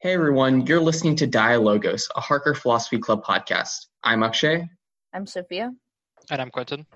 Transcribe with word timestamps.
Hey 0.00 0.14
everyone, 0.14 0.64
you're 0.64 0.78
listening 0.78 1.16
to 1.16 1.26
Dialogos, 1.26 2.06
a 2.14 2.20
Harker 2.20 2.54
Philosophy 2.54 2.98
Club 2.98 3.24
podcast. 3.24 3.86
I'm 4.04 4.22
Akshay. 4.22 4.64
I'm 5.12 5.26
Sophia. 5.26 5.72
And 6.30 6.40
I'm 6.40 6.50
Quentin. 6.50 6.86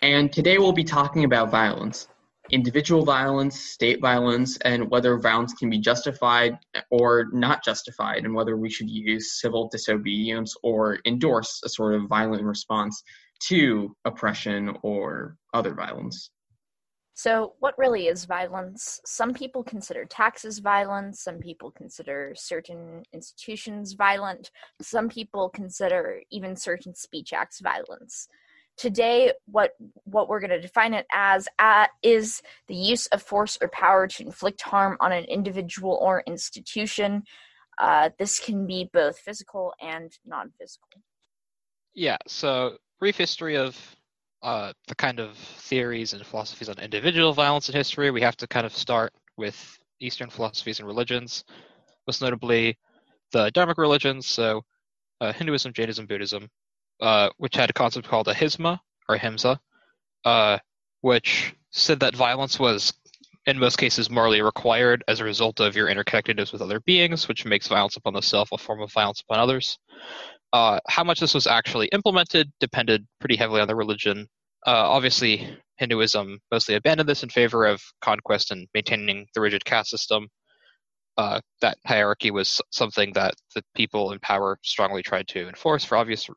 And 0.00 0.32
today 0.32 0.58
we'll 0.58 0.70
be 0.70 0.84
talking 0.84 1.24
about 1.24 1.50
violence 1.50 2.06
individual 2.52 3.04
violence, 3.04 3.58
state 3.58 4.00
violence, 4.00 4.58
and 4.58 4.88
whether 4.92 5.18
violence 5.18 5.54
can 5.54 5.68
be 5.68 5.80
justified 5.80 6.56
or 6.88 7.26
not 7.32 7.64
justified, 7.64 8.24
and 8.24 8.32
whether 8.32 8.56
we 8.56 8.70
should 8.70 8.88
use 8.88 9.40
civil 9.40 9.68
disobedience 9.68 10.54
or 10.62 11.00
endorse 11.04 11.62
a 11.64 11.68
sort 11.68 11.96
of 11.96 12.06
violent 12.06 12.44
response 12.44 13.02
to 13.48 13.92
oppression 14.04 14.76
or 14.84 15.36
other 15.52 15.74
violence. 15.74 16.30
So, 17.16 17.54
what 17.60 17.78
really 17.78 18.08
is 18.08 18.24
violence? 18.24 19.00
Some 19.06 19.32
people 19.32 19.62
consider 19.62 20.04
taxes 20.04 20.58
violence, 20.58 21.22
some 21.22 21.38
people 21.38 21.70
consider 21.70 22.34
certain 22.36 23.04
institutions 23.12 23.92
violent, 23.92 24.50
some 24.82 25.08
people 25.08 25.48
consider 25.48 26.20
even 26.32 26.56
certain 26.56 26.92
speech 26.92 27.32
acts 27.32 27.60
violence. 27.60 28.26
Today, 28.76 29.32
what, 29.46 29.74
what 30.02 30.28
we're 30.28 30.40
going 30.40 30.50
to 30.50 30.60
define 30.60 30.92
it 30.92 31.06
as 31.12 31.46
uh, 31.60 31.86
is 32.02 32.42
the 32.66 32.74
use 32.74 33.06
of 33.06 33.22
force 33.22 33.56
or 33.62 33.68
power 33.68 34.08
to 34.08 34.24
inflict 34.24 34.60
harm 34.62 34.96
on 34.98 35.12
an 35.12 35.24
individual 35.26 35.96
or 36.02 36.24
institution. 36.26 37.22
Uh, 37.78 38.10
this 38.18 38.40
can 38.40 38.66
be 38.66 38.90
both 38.92 39.16
physical 39.18 39.72
and 39.80 40.18
non 40.26 40.50
physical. 40.58 41.00
Yeah, 41.94 42.16
so 42.26 42.78
brief 42.98 43.16
history 43.16 43.56
of 43.56 43.78
uh, 44.44 44.72
the 44.88 44.94
kind 44.94 45.18
of 45.18 45.36
theories 45.36 46.12
and 46.12 46.24
philosophies 46.24 46.68
on 46.68 46.78
individual 46.78 47.32
violence 47.32 47.68
in 47.70 47.74
history, 47.74 48.10
we 48.10 48.20
have 48.20 48.36
to 48.36 48.46
kind 48.46 48.66
of 48.66 48.76
start 48.76 49.12
with 49.38 49.78
Eastern 50.00 50.28
philosophies 50.28 50.78
and 50.78 50.86
religions, 50.86 51.44
most 52.06 52.20
notably 52.20 52.76
the 53.32 53.50
Dharmic 53.52 53.78
religions, 53.78 54.26
so 54.26 54.62
uh, 55.22 55.32
Hinduism, 55.32 55.72
Jainism, 55.72 56.06
Buddhism, 56.06 56.50
uh, 57.00 57.30
which 57.38 57.56
had 57.56 57.70
a 57.70 57.72
concept 57.72 58.06
called 58.06 58.28
ahimsa 58.28 58.78
or 59.08 59.16
himsa, 59.16 59.58
uh, 60.26 60.58
which 61.00 61.54
said 61.70 62.00
that 62.00 62.14
violence 62.14 62.58
was 62.58 62.92
in 63.46 63.58
most 63.58 63.76
cases 63.76 64.10
morally 64.10 64.42
required 64.42 65.02
as 65.08 65.20
a 65.20 65.24
result 65.24 65.60
of 65.60 65.74
your 65.74 65.88
interconnectedness 65.88 66.52
with 66.52 66.62
other 66.62 66.80
beings, 66.80 67.28
which 67.28 67.46
makes 67.46 67.66
violence 67.66 67.96
upon 67.96 68.12
the 68.12 68.20
self 68.20 68.52
a 68.52 68.58
form 68.58 68.82
of 68.82 68.92
violence 68.92 69.22
upon 69.22 69.40
others. 69.40 69.78
Uh, 70.54 70.78
how 70.86 71.02
much 71.02 71.18
this 71.18 71.34
was 71.34 71.48
actually 71.48 71.88
implemented 71.88 72.48
depended 72.60 73.04
pretty 73.18 73.34
heavily 73.34 73.60
on 73.60 73.66
the 73.66 73.74
religion. 73.74 74.24
Uh, 74.64 74.88
obviously, 74.88 75.58
Hinduism 75.78 76.38
mostly 76.52 76.76
abandoned 76.76 77.08
this 77.08 77.24
in 77.24 77.28
favor 77.28 77.66
of 77.66 77.82
conquest 78.00 78.52
and 78.52 78.68
maintaining 78.72 79.26
the 79.34 79.40
rigid 79.40 79.64
caste 79.64 79.90
system. 79.90 80.28
Uh, 81.16 81.40
that 81.60 81.76
hierarchy 81.84 82.30
was 82.30 82.60
something 82.70 83.12
that 83.14 83.34
the 83.56 83.64
people 83.74 84.12
in 84.12 84.20
power 84.20 84.56
strongly 84.62 85.02
tried 85.02 85.26
to 85.26 85.48
enforce 85.48 85.84
for 85.84 85.96
obvious 85.96 86.30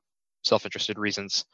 self-interested 0.44 0.98
reasons. 0.98 1.46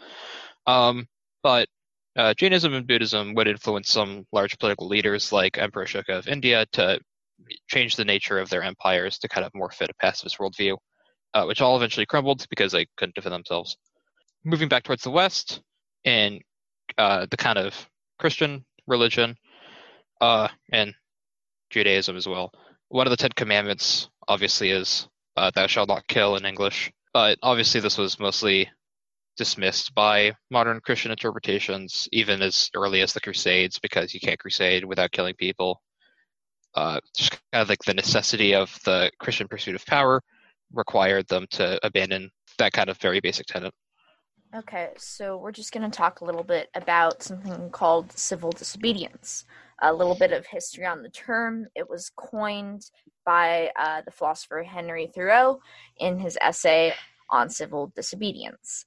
Um, 0.66 1.06
but 1.42 1.68
uh, 2.16 2.34
Jainism 2.34 2.74
and 2.74 2.88
Buddhism 2.88 3.34
would 3.34 3.50
influence 3.50 3.90
some 3.90 4.26
large 4.32 4.58
political 4.58 4.88
leaders 4.88 5.34
like 5.34 5.58
Emperor 5.58 5.84
Ashoka 5.84 6.18
of 6.18 6.30
India 6.30 6.66
to 6.72 7.02
change 7.68 7.98
the 7.98 8.06
nature 8.06 8.40
of 8.40 8.50
their 8.50 8.64
empires 8.64 9.18
to 9.18 9.28
kind 9.28 9.46
of 9.46 9.52
more 9.54 9.70
fit 9.70 9.90
a 9.90 9.94
pacifist 9.96 10.38
worldview 10.38 10.78
uh, 11.34 11.46
which 11.46 11.62
all 11.62 11.76
eventually 11.76 12.06
crumbled 12.06 12.46
because 12.50 12.72
they 12.72 12.86
couldn't 12.98 13.16
defend 13.16 13.34
themselves. 13.34 13.78
Moving 14.44 14.70
back 14.70 14.84
towards 14.84 15.04
the 15.04 15.12
west, 15.12 15.62
in 16.04 16.42
uh, 16.98 17.26
the 17.30 17.38
kind 17.38 17.58
of 17.58 17.74
Christian 18.20 18.66
religion 18.88 19.38
uh, 20.22 20.50
and 20.72 20.94
Judaism 21.70 22.18
as 22.18 22.28
well, 22.28 22.52
one 22.90 23.08
of 23.08 23.12
the 23.12 23.18
Ten 23.18 23.32
Commandments 23.36 24.10
obviously 24.28 24.72
is 24.72 25.08
uh, 25.38 25.52
"Thou 25.54 25.68
shalt 25.68 25.90
not 25.90 26.08
kill" 26.08 26.36
in 26.36 26.46
English, 26.46 26.92
but 27.14 27.38
obviously 27.42 27.82
this 27.82 27.98
was 27.98 28.20
mostly 28.20 28.70
dismissed 29.36 29.96
by 29.96 30.34
modern 30.52 30.80
Christian 30.80 31.12
interpretations, 31.12 32.08
even 32.12 32.42
as 32.42 32.70
early 32.76 33.02
as 33.02 33.14
the 33.14 33.22
Crusades, 33.22 33.80
because 33.80 34.14
you 34.14 34.20
can't 34.20 34.40
crusade 34.40 34.86
without 34.86 35.12
killing 35.12 35.34
people. 35.34 35.82
Uh, 36.76 37.00
just 37.16 37.32
kind 37.32 37.62
of 37.62 37.70
like 37.70 37.84
the 37.84 37.94
necessity 37.94 38.54
of 38.54 38.78
the 38.84 39.12
Christian 39.20 39.48
pursuit 39.48 39.76
of 39.76 39.86
power 39.86 40.22
required 40.74 41.28
them 41.28 41.48
to 41.52 41.80
abandon 41.86 42.30
that 42.58 42.74
kind 42.74 42.90
of 42.90 42.98
very 42.98 43.20
basic 43.20 43.46
tenet. 43.46 43.74
Okay, 44.56 44.92
so 44.98 45.38
we're 45.38 45.52
just 45.52 45.72
going 45.72 45.90
to 45.90 45.96
talk 45.96 46.22
a 46.22 46.26
little 46.26 46.44
bit 46.44 46.70
about 46.76 47.24
something 47.24 47.72
called 47.72 48.12
civil 48.12 48.52
disobedience. 48.52 49.46
A 49.82 49.92
little 49.92 50.14
bit 50.14 50.32
of 50.32 50.46
history 50.46 50.86
on 50.86 51.02
the 51.02 51.10
term. 51.10 51.66
It 51.76 51.90
was 51.90 52.12
coined 52.16 52.86
by 53.26 53.72
uh, 53.76 54.02
the 54.06 54.12
philosopher 54.12 54.62
Henry 54.62 55.08
Thoreau 55.08 55.60
in 55.98 56.20
his 56.20 56.38
essay 56.40 56.94
on 57.32 57.50
civil 57.50 57.92
disobedience. 57.96 58.86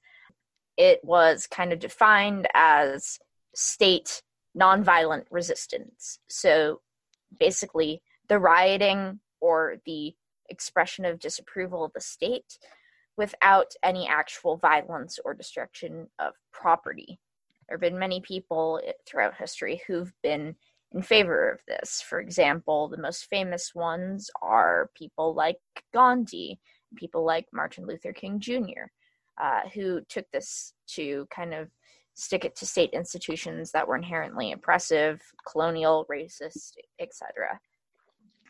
It 0.76 1.00
was 1.02 1.48
kind 1.48 1.72
of 1.72 1.80
defined 1.80 2.46
as 2.54 3.18
state 3.54 4.22
nonviolent 4.56 5.24
resistance. 5.30 6.20
So 6.28 6.80
basically, 7.40 8.02
the 8.28 8.38
rioting 8.38 9.18
or 9.40 9.76
the 9.84 10.14
expression 10.48 11.04
of 11.04 11.18
disapproval 11.18 11.84
of 11.84 11.92
the 11.94 12.00
state 12.00 12.58
without 13.16 13.72
any 13.82 14.06
actual 14.06 14.56
violence 14.56 15.18
or 15.24 15.34
destruction 15.34 16.08
of 16.18 16.34
property. 16.52 17.18
There 17.68 17.76
have 17.76 17.80
been 17.80 17.98
many 17.98 18.20
people 18.20 18.80
throughout 19.06 19.36
history 19.36 19.82
who've 19.86 20.12
been 20.22 20.54
in 20.92 21.02
favor 21.02 21.50
of 21.50 21.60
this. 21.66 22.02
For 22.02 22.20
example, 22.20 22.88
the 22.88 22.98
most 22.98 23.26
famous 23.28 23.74
ones 23.74 24.30
are 24.42 24.90
people 24.94 25.34
like 25.34 25.56
Gandhi, 25.92 26.60
people 26.94 27.24
like 27.24 27.46
Martin 27.52 27.86
Luther 27.86 28.12
King 28.12 28.38
Jr., 28.38 28.90
uh, 29.40 29.62
who 29.74 30.00
took 30.08 30.26
this 30.32 30.74
to 30.88 31.26
kind 31.34 31.54
of 31.54 31.68
stick 32.14 32.44
it 32.44 32.56
to 32.56 32.66
state 32.66 32.90
institutions 32.92 33.72
that 33.72 33.86
were 33.86 33.96
inherently 33.96 34.52
oppressive, 34.52 35.20
colonial, 35.46 36.06
racist, 36.10 36.72
etc 37.00 37.60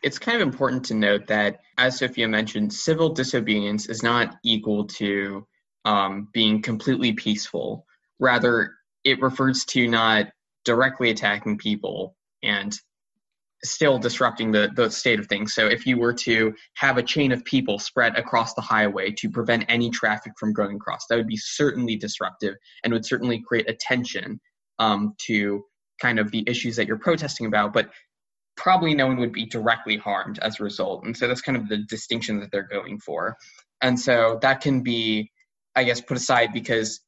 it's 0.03 0.19
kind 0.19 0.41
of 0.41 0.47
important 0.47 0.85
to 0.85 0.93
note 0.93 1.27
that, 1.27 1.59
as 1.77 1.97
Sophia 1.97 2.27
mentioned, 2.27 2.73
civil 2.73 3.09
disobedience 3.09 3.87
is 3.87 4.03
not 4.03 4.35
equal 4.43 4.85
to 4.85 5.45
um, 5.85 6.29
being 6.33 6.61
completely 6.61 7.13
peaceful. 7.13 7.85
Rather, 8.19 8.73
it 9.03 9.21
refers 9.21 9.65
to 9.65 9.87
not 9.87 10.27
directly 10.65 11.09
attacking 11.09 11.57
people 11.57 12.15
and 12.43 12.77
still 13.63 13.97
disrupting 13.97 14.51
the, 14.51 14.69
the 14.75 14.89
state 14.89 15.19
of 15.19 15.27
things. 15.27 15.53
So, 15.53 15.67
if 15.67 15.85
you 15.85 15.97
were 15.97 16.13
to 16.13 16.53
have 16.75 16.97
a 16.97 17.03
chain 17.03 17.31
of 17.31 17.43
people 17.45 17.79
spread 17.79 18.15
across 18.17 18.53
the 18.53 18.61
highway 18.61 19.11
to 19.11 19.29
prevent 19.29 19.65
any 19.67 19.89
traffic 19.89 20.33
from 20.39 20.53
going 20.53 20.75
across, 20.75 21.07
that 21.09 21.15
would 21.15 21.27
be 21.27 21.37
certainly 21.37 21.95
disruptive 21.95 22.55
and 22.83 22.93
would 22.93 23.05
certainly 23.05 23.43
create 23.47 23.69
attention 23.69 24.39
um, 24.79 25.15
to 25.25 25.63
kind 26.01 26.19
of 26.19 26.31
the 26.31 26.43
issues 26.47 26.75
that 26.75 26.87
you're 26.87 26.99
protesting 26.99 27.47
about. 27.47 27.73
But 27.73 27.89
probably 28.57 28.93
no 28.93 29.07
one 29.07 29.17
would 29.17 29.31
be 29.31 29.45
directly 29.45 29.97
harmed 29.97 30.39
as 30.39 30.59
a 30.59 30.63
result. 30.63 31.05
And 31.05 31.15
so 31.15 31.27
that's 31.27 31.41
kind 31.41 31.57
of 31.57 31.69
the 31.69 31.77
distinction 31.77 32.39
that 32.39 32.51
they're 32.51 32.67
going 32.67 32.99
for. 32.99 33.37
And 33.81 33.99
so 33.99 34.39
that 34.41 34.61
can 34.61 34.81
be, 34.81 35.31
I 35.75 35.83
guess, 35.83 36.01
put 36.01 36.17
aside 36.17 36.51
because 36.53 36.99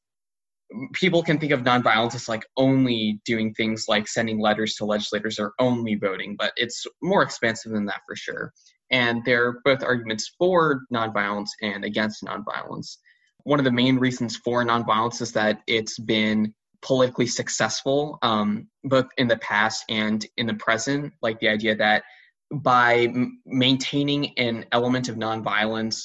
people 0.92 1.22
can 1.22 1.38
think 1.38 1.52
of 1.52 1.60
nonviolence 1.60 2.14
as 2.14 2.28
like 2.28 2.46
only 2.56 3.20
doing 3.24 3.52
things 3.54 3.86
like 3.88 4.06
sending 4.06 4.40
letters 4.40 4.76
to 4.76 4.84
legislators 4.84 5.38
or 5.38 5.52
only 5.58 5.96
voting, 5.96 6.36
but 6.38 6.52
it's 6.56 6.86
more 7.02 7.22
expansive 7.22 7.72
than 7.72 7.86
that 7.86 8.02
for 8.06 8.14
sure. 8.14 8.52
And 8.92 9.24
there 9.24 9.46
are 9.46 9.60
both 9.64 9.82
arguments 9.82 10.32
for 10.38 10.82
nonviolence 10.92 11.48
and 11.60 11.84
against 11.84 12.24
nonviolence. 12.24 12.96
One 13.44 13.58
of 13.58 13.64
the 13.64 13.72
main 13.72 13.98
reasons 13.98 14.36
for 14.36 14.64
nonviolence 14.64 15.20
is 15.20 15.32
that 15.32 15.60
it's 15.66 15.98
been 15.98 16.54
politically 16.82 17.26
successful, 17.26 18.18
um, 18.22 18.68
both 18.84 19.06
in 19.18 19.28
the 19.28 19.36
past 19.38 19.84
and 19.88 20.24
in 20.36 20.46
the 20.46 20.54
present. 20.54 21.12
Like 21.22 21.38
the 21.40 21.48
idea 21.48 21.76
that 21.76 22.04
by 22.50 23.04
m- 23.04 23.40
maintaining 23.46 24.36
an 24.38 24.64
element 24.72 25.08
of 25.08 25.16
nonviolence, 25.16 26.02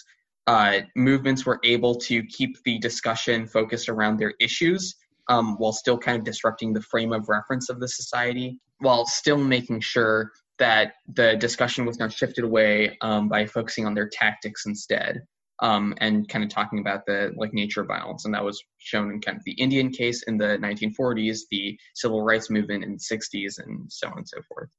uh, 0.47 0.81
movements 0.95 1.45
were 1.45 1.59
able 1.63 1.95
to 1.95 2.23
keep 2.25 2.61
the 2.63 2.77
discussion 2.79 3.47
focused 3.47 3.89
around 3.89 4.17
their 4.17 4.33
issues 4.39 4.95
um, 5.27 5.55
while 5.57 5.73
still 5.73 5.97
kind 5.97 6.17
of 6.17 6.23
disrupting 6.23 6.71
the 6.71 6.81
frame 6.81 7.11
of 7.11 7.29
reference 7.29 7.69
of 7.69 7.79
the 7.79 7.87
society, 7.87 8.59
while 8.79 9.05
still 9.05 9.37
making 9.37 9.79
sure 9.79 10.31
that 10.59 10.93
the 11.13 11.35
discussion 11.37 11.85
was 11.85 11.99
not 11.99 12.13
shifted 12.13 12.43
away 12.43 12.97
um, 13.01 13.27
by 13.27 13.45
focusing 13.45 13.85
on 13.85 13.93
their 13.93 14.07
tactics 14.07 14.65
instead 14.65 15.21
um, 15.59 15.93
and 15.99 16.27
kind 16.27 16.43
of 16.43 16.49
talking 16.49 16.79
about 16.79 17.05
the 17.05 17.33
like 17.37 17.53
nature 17.53 17.81
of 17.81 17.87
violence, 17.87 18.25
and 18.25 18.33
that 18.33 18.43
was 18.43 18.61
shown 18.77 19.11
in 19.11 19.21
kind 19.21 19.37
of 19.37 19.43
the 19.43 19.53
Indian 19.53 19.89
case 19.89 20.23
in 20.23 20.37
the 20.37 20.57
1940s, 20.57 21.39
the 21.51 21.77
civil 21.93 22.23
rights 22.23 22.49
movement 22.49 22.83
in 22.83 22.93
the 22.93 22.97
60s, 22.97 23.59
and 23.59 23.91
so 23.91 24.07
on 24.07 24.17
and 24.17 24.27
so 24.27 24.41
forth. 24.47 24.69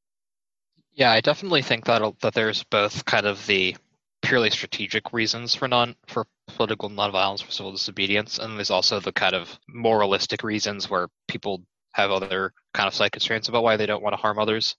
Yeah, 0.93 1.13
I 1.13 1.21
definitely 1.21 1.63
think 1.63 1.85
that 1.87 2.03
that 2.21 2.35
there's 2.35 2.63
both 2.65 3.05
kind 3.05 3.27
of 3.27 3.47
the 3.47 3.77
purely 4.23 4.51
strategic 4.51 5.13
reasons 5.13 5.55
for 5.55 5.69
non 5.69 5.95
for 6.07 6.27
political 6.49 6.91
nonviolence 6.91 7.43
for 7.43 7.53
civil 7.53 7.73
disobedience, 7.73 8.39
and 8.39 8.57
there's 8.57 8.71
also 8.71 9.01
the 9.01 9.13
kind 9.13 9.35
of 9.35 9.59
moralistic 9.69 10.43
reasons 10.43 10.91
where 10.91 11.09
people 11.29 11.63
have 11.93 12.11
other 12.11 12.53
kind 12.75 12.87
of 12.87 12.95
side 12.95 13.13
constraints 13.13 13.49
about 13.49 13.63
why 13.63 13.77
they 13.77 13.87
don't 13.87 14.03
want 14.03 14.13
to 14.13 14.21
harm 14.21 14.39
others. 14.39 14.77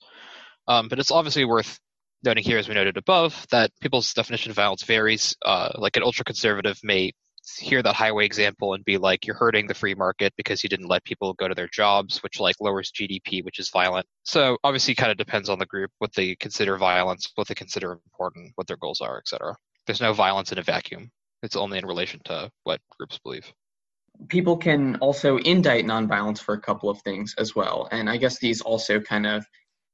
Um, 0.68 0.88
but 0.88 1.00
it's 1.00 1.12
obviously 1.12 1.46
worth 1.46 1.80
noting 2.24 2.44
here, 2.44 2.58
as 2.58 2.68
we 2.68 2.76
noted 2.76 2.98
above, 2.98 3.46
that 3.52 3.72
people's 3.82 4.14
definition 4.14 4.50
of 4.52 4.56
violence 4.56 4.84
varies. 4.84 5.36
Uh, 5.44 5.72
like 5.76 5.98
an 5.98 6.04
ultra 6.04 6.26
conservative 6.26 6.80
may 6.84 7.12
hear 7.60 7.82
that 7.82 7.96
highway 7.96 8.26
example 8.26 8.74
and 8.74 8.84
be 8.84 8.98
like, 8.98 9.26
you're 9.26 9.36
hurting 9.36 9.68
the 9.68 9.74
free 9.74 9.96
market 9.96 10.34
because 10.36 10.64
you 10.64 10.70
didn't 10.70 10.88
let 10.88 11.04
people 11.04 11.34
go 11.34 11.48
to 11.48 11.56
their 11.56 11.70
jobs, 11.70 12.22
which 12.24 12.40
like 12.40 12.56
lowers 12.60 12.92
GDP, 12.92 13.44
which 13.44 13.60
is 13.60 13.70
violent. 13.70 14.06
So 14.24 14.58
obviously, 14.64 14.96
kind 14.96 15.12
of 15.12 15.18
depends 15.18 15.50
on 15.50 15.60
the 15.60 15.66
group 15.66 15.92
what 16.00 16.14
they 16.14 16.36
consider 16.36 16.78
violence, 16.78 17.32
what 17.36 17.48
they 17.48 17.56
consider 17.56 17.94
important, 17.94 18.52
what 18.56 18.68
their 18.68 18.78
goals 18.78 19.02
are, 19.02 19.18
etc. 19.18 19.56
There's 19.86 20.02
no 20.02 20.14
violence 20.14 20.52
in 20.52 20.58
a 20.58 20.64
vacuum. 20.64 21.10
It's 21.44 21.56
only 21.56 21.78
in 21.78 21.86
relation 21.86 22.20
to 22.26 22.50
what 22.64 22.82
groups 22.98 23.20
believe. 23.20 23.52
People 24.28 24.58
can 24.58 24.96
also 24.98 25.38
indict 25.38 25.86
nonviolence 25.86 26.40
for 26.40 26.56
a 26.56 26.60
couple 26.60 26.90
of 26.90 27.00
things 27.02 27.36
as 27.38 27.56
well, 27.56 27.88
and 27.92 28.10
I 28.10 28.18
guess 28.18 28.40
these 28.40 28.62
also 28.62 29.00
kind 29.00 29.28
of 29.28 29.46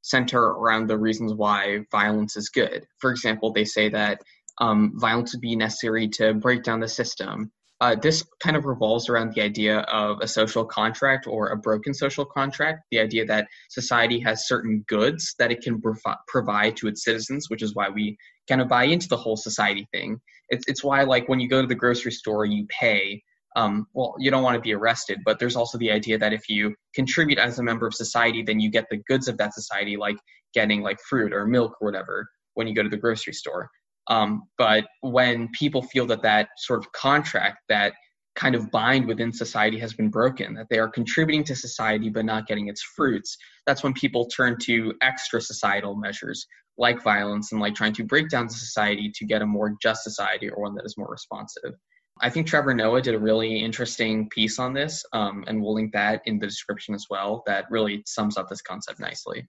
center 0.03 0.39
around 0.39 0.87
the 0.87 0.97
reasons 0.97 1.33
why 1.33 1.79
violence 1.91 2.37
is 2.37 2.49
good. 2.49 2.85
For 2.99 3.09
example, 3.09 3.51
they 3.51 3.65
say 3.65 3.89
that 3.89 4.21
um, 4.61 4.91
violence 4.95 5.33
would 5.33 5.41
be 5.41 5.55
necessary 5.55 6.07
to 6.09 6.35
break 6.35 6.61
down 6.61 6.79
the 6.79 6.87
system. 6.87 7.51
Uh, 7.81 7.95
this 7.95 8.23
kind 8.41 8.55
of 8.55 8.65
revolves 8.65 9.09
around 9.09 9.33
the 9.33 9.41
idea 9.41 9.79
of 9.79 10.17
a 10.21 10.27
social 10.27 10.63
contract 10.63 11.25
or 11.27 11.49
a 11.49 11.57
broken 11.57 11.93
social 11.93 12.25
contract, 12.25 12.81
the 12.91 12.99
idea 12.99 13.25
that 13.25 13.47
society 13.69 14.19
has 14.19 14.47
certain 14.47 14.85
goods 14.87 15.33
that 15.39 15.51
it 15.51 15.61
can 15.61 15.81
provi- 15.81 16.19
provide 16.27 16.77
to 16.77 16.87
its 16.87 17.03
citizens, 17.03 17.49
which 17.49 17.63
is 17.63 17.73
why 17.73 17.89
we 17.89 18.15
kind 18.47 18.61
of 18.61 18.67
buy 18.67 18.83
into 18.83 19.07
the 19.09 19.17
whole 19.17 19.35
society 19.35 19.87
thing. 19.91 20.19
It's, 20.49 20.65
it's 20.67 20.83
why, 20.83 21.03
like, 21.03 21.27
when 21.27 21.39
you 21.39 21.49
go 21.49 21.61
to 21.61 21.67
the 21.67 21.75
grocery 21.75 22.11
store, 22.11 22.45
you 22.45 22.67
pay. 22.69 23.23
Um, 23.55 23.87
well, 23.93 24.15
you 24.19 24.31
don't 24.31 24.43
want 24.43 24.55
to 24.55 24.61
be 24.61 24.73
arrested, 24.73 25.19
but 25.25 25.39
there's 25.39 25.55
also 25.55 25.77
the 25.77 25.91
idea 25.91 26.17
that 26.17 26.33
if 26.33 26.49
you 26.49 26.75
contribute 26.95 27.37
as 27.37 27.59
a 27.59 27.63
member 27.63 27.85
of 27.85 27.93
society, 27.93 28.41
then 28.41 28.59
you 28.59 28.71
get 28.71 28.85
the 28.89 29.01
goods 29.07 29.27
of 29.27 29.37
that 29.37 29.53
society, 29.53 29.95
like 29.95 30.17
getting 30.53 30.81
like 30.81 30.99
fruit 31.07 31.33
or 31.33 31.45
milk 31.45 31.73
or 31.79 31.87
whatever 31.87 32.27
when 32.55 32.67
you 32.67 32.73
go 32.73 32.83
to 32.83 32.89
the 32.89 32.97
grocery 32.97 33.33
store. 33.33 33.69
Um, 34.09 34.43
but 34.57 34.85
when 35.01 35.49
people 35.53 35.81
feel 35.81 36.05
that 36.07 36.23
that 36.23 36.49
sort 36.57 36.79
of 36.79 36.91
contract, 36.91 37.59
that 37.69 37.93
kind 38.35 38.55
of 38.55 38.71
bind 38.71 39.05
within 39.05 39.31
society 39.31 39.77
has 39.79 39.93
been 39.93 40.09
broken, 40.09 40.55
that 40.55 40.67
they 40.69 40.79
are 40.79 40.89
contributing 40.89 41.43
to 41.45 41.55
society 41.55 42.09
but 42.09 42.25
not 42.25 42.47
getting 42.47 42.67
its 42.67 42.81
fruits, 42.95 43.37
that's 43.65 43.83
when 43.83 43.93
people 43.93 44.25
turn 44.25 44.57
to 44.63 44.93
extra 45.01 45.39
societal 45.39 45.95
measures 45.95 46.45
like 46.77 47.03
violence 47.03 47.51
and 47.51 47.61
like 47.61 47.75
trying 47.75 47.93
to 47.93 48.03
break 48.03 48.29
down 48.29 48.49
society 48.49 49.11
to 49.13 49.25
get 49.25 49.43
a 49.43 49.45
more 49.45 49.75
just 49.81 50.03
society 50.03 50.49
or 50.49 50.63
one 50.63 50.73
that 50.75 50.85
is 50.85 50.97
more 50.97 51.09
responsive. 51.09 51.73
I 52.21 52.29
think 52.29 52.47
Trevor 52.47 52.73
Noah 52.73 53.01
did 53.01 53.15
a 53.15 53.19
really 53.19 53.59
interesting 53.59 54.29
piece 54.29 54.59
on 54.59 54.73
this, 54.73 55.03
um, 55.13 55.43
and 55.47 55.61
we'll 55.61 55.73
link 55.73 55.91
that 55.93 56.21
in 56.25 56.39
the 56.39 56.47
description 56.47 56.93
as 56.93 57.07
well. 57.09 57.43
That 57.47 57.65
really 57.69 58.03
sums 58.05 58.37
up 58.37 58.47
this 58.49 58.61
concept 58.61 58.99
nicely. 58.99 59.47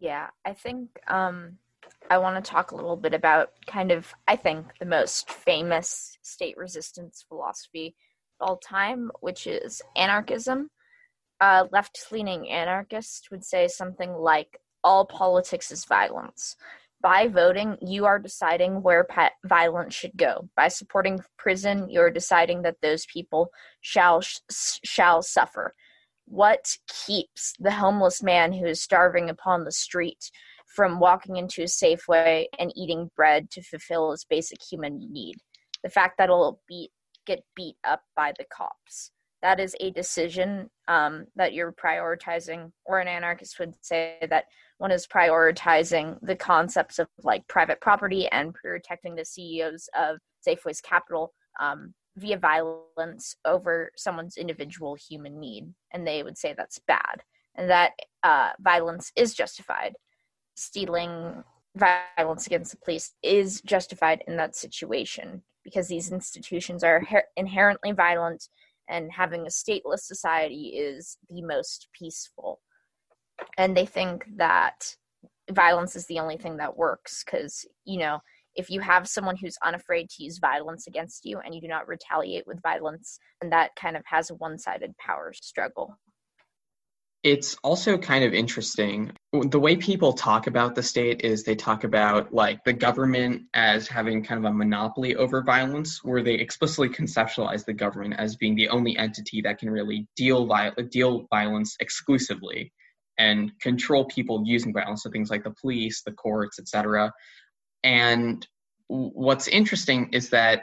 Yeah, 0.00 0.28
I 0.44 0.54
think 0.54 0.88
um, 1.08 1.58
I 2.10 2.18
want 2.18 2.42
to 2.42 2.50
talk 2.50 2.70
a 2.70 2.76
little 2.76 2.96
bit 2.96 3.14
about 3.14 3.50
kind 3.66 3.92
of, 3.92 4.12
I 4.26 4.36
think, 4.36 4.66
the 4.80 4.86
most 4.86 5.30
famous 5.30 6.16
state 6.22 6.56
resistance 6.56 7.24
philosophy 7.28 7.94
of 8.40 8.48
all 8.48 8.56
time, 8.56 9.10
which 9.20 9.46
is 9.46 9.82
anarchism. 9.96 10.70
Uh, 11.40 11.66
left 11.70 12.06
leaning 12.10 12.48
anarchists 12.48 13.30
would 13.30 13.44
say 13.44 13.68
something 13.68 14.12
like, 14.12 14.58
all 14.84 15.04
politics 15.04 15.72
is 15.72 15.84
violence. 15.84 16.54
By 17.00 17.28
voting, 17.28 17.76
you 17.80 18.06
are 18.06 18.18
deciding 18.18 18.82
where 18.82 19.06
violence 19.44 19.94
should 19.94 20.16
go. 20.16 20.48
By 20.56 20.68
supporting 20.68 21.20
prison, 21.36 21.88
you're 21.88 22.10
deciding 22.10 22.62
that 22.62 22.80
those 22.82 23.06
people 23.06 23.50
shall 23.80 24.20
sh- 24.20 24.40
shall 24.84 25.22
suffer. 25.22 25.74
What 26.24 26.76
keeps 27.06 27.54
the 27.58 27.70
homeless 27.70 28.22
man 28.22 28.52
who 28.52 28.66
is 28.66 28.82
starving 28.82 29.30
upon 29.30 29.64
the 29.64 29.72
street 29.72 30.30
from 30.74 31.00
walking 31.00 31.36
into 31.36 31.62
a 31.62 31.66
Safeway 31.66 32.46
and 32.58 32.72
eating 32.76 33.10
bread 33.16 33.50
to 33.50 33.62
fulfill 33.62 34.10
his 34.10 34.24
basic 34.24 34.58
human 34.62 35.12
need. 35.12 35.36
The 35.82 35.90
fact 35.90 36.18
that 36.18 36.24
it'll 36.24 36.60
be, 36.68 36.90
get 37.26 37.44
beat 37.56 37.76
up 37.84 38.02
by 38.14 38.32
the 38.38 38.44
cops. 38.44 39.10
That 39.42 39.60
is 39.60 39.74
a 39.80 39.90
decision 39.90 40.70
um, 40.88 41.26
that 41.36 41.52
you're 41.52 41.72
prioritizing, 41.72 42.72
or 42.84 42.98
an 42.98 43.08
anarchist 43.08 43.58
would 43.58 43.74
say 43.80 44.16
that 44.28 44.44
one 44.78 44.90
is 44.90 45.06
prioritizing 45.06 46.18
the 46.22 46.36
concepts 46.36 46.98
of 46.98 47.08
like 47.22 47.46
private 47.48 47.80
property 47.80 48.26
and 48.28 48.54
protecting 48.54 49.14
the 49.14 49.24
CEOs 49.24 49.88
of 49.98 50.18
Safeway's 50.46 50.80
capital 50.80 51.32
um, 51.60 51.94
via 52.16 52.38
violence 52.38 53.36
over 53.44 53.90
someone's 53.96 54.36
individual 54.36 54.96
human 54.96 55.38
need. 55.38 55.72
And 55.92 56.06
they 56.06 56.22
would 56.22 56.38
say 56.38 56.54
that's 56.56 56.80
bad 56.86 57.22
and 57.58 57.68
that 57.68 57.92
uh, 58.22 58.50
violence 58.60 59.12
is 59.16 59.34
justified 59.34 59.94
stealing 60.56 61.44
violence 61.76 62.46
against 62.46 62.72
the 62.72 62.78
police 62.78 63.12
is 63.22 63.60
justified 63.60 64.24
in 64.26 64.36
that 64.36 64.56
situation 64.56 65.42
because 65.62 65.86
these 65.86 66.10
institutions 66.10 66.82
are 66.82 67.04
her- 67.04 67.26
inherently 67.36 67.92
violent 67.92 68.48
and 68.88 69.10
having 69.12 69.42
a 69.42 69.50
stateless 69.50 70.00
society 70.00 70.74
is 70.76 71.18
the 71.28 71.42
most 71.42 71.88
peaceful. 71.98 72.60
And 73.56 73.76
they 73.76 73.86
think 73.86 74.24
that 74.36 74.94
violence 75.50 75.96
is 75.96 76.06
the 76.06 76.18
only 76.18 76.36
thing 76.36 76.56
that 76.56 76.76
works 76.76 77.24
because 77.24 77.64
you 77.84 77.98
know 77.98 78.18
if 78.54 78.68
you 78.68 78.80
have 78.80 79.08
someone 79.08 79.36
who's 79.36 79.56
unafraid 79.64 80.08
to 80.10 80.24
use 80.24 80.38
violence 80.38 80.86
against 80.86 81.24
you 81.24 81.38
and 81.38 81.54
you 81.54 81.60
do 81.60 81.68
not 81.68 81.88
retaliate 81.88 82.46
with 82.46 82.60
violence 82.62 83.18
and 83.40 83.50
that 83.52 83.70
kind 83.76 83.96
of 83.96 84.02
has 84.06 84.30
a 84.30 84.34
one-sided 84.34 84.94
power 84.98 85.32
struggle 85.32 85.96
it's 87.24 87.56
also 87.64 87.98
kind 87.98 88.24
of 88.24 88.32
interesting. 88.32 89.12
The 89.32 89.58
way 89.58 89.76
people 89.76 90.12
talk 90.12 90.46
about 90.46 90.74
the 90.74 90.82
state 90.82 91.22
is 91.22 91.42
they 91.42 91.56
talk 91.56 91.84
about 91.84 92.32
like 92.32 92.62
the 92.64 92.72
government 92.72 93.42
as 93.54 93.88
having 93.88 94.22
kind 94.22 94.44
of 94.44 94.50
a 94.50 94.54
monopoly 94.54 95.16
over 95.16 95.42
violence, 95.42 96.02
where 96.04 96.22
they 96.22 96.34
explicitly 96.34 96.88
conceptualize 96.88 97.64
the 97.64 97.72
government 97.72 98.14
as 98.18 98.36
being 98.36 98.54
the 98.54 98.68
only 98.68 98.96
entity 98.96 99.42
that 99.42 99.58
can 99.58 99.70
really 99.70 100.06
deal 100.16 100.46
vi- 100.46 100.72
deal 100.90 101.26
violence 101.30 101.76
exclusively 101.80 102.72
and 103.18 103.50
control 103.60 104.04
people 104.04 104.42
using 104.46 104.72
violence, 104.72 105.02
so 105.02 105.10
things 105.10 105.28
like 105.28 105.42
the 105.42 105.54
police, 105.60 106.02
the 106.02 106.12
courts, 106.12 106.60
etc. 106.60 107.12
And 107.82 108.46
what's 108.86 109.48
interesting 109.48 110.10
is 110.12 110.30
that 110.30 110.62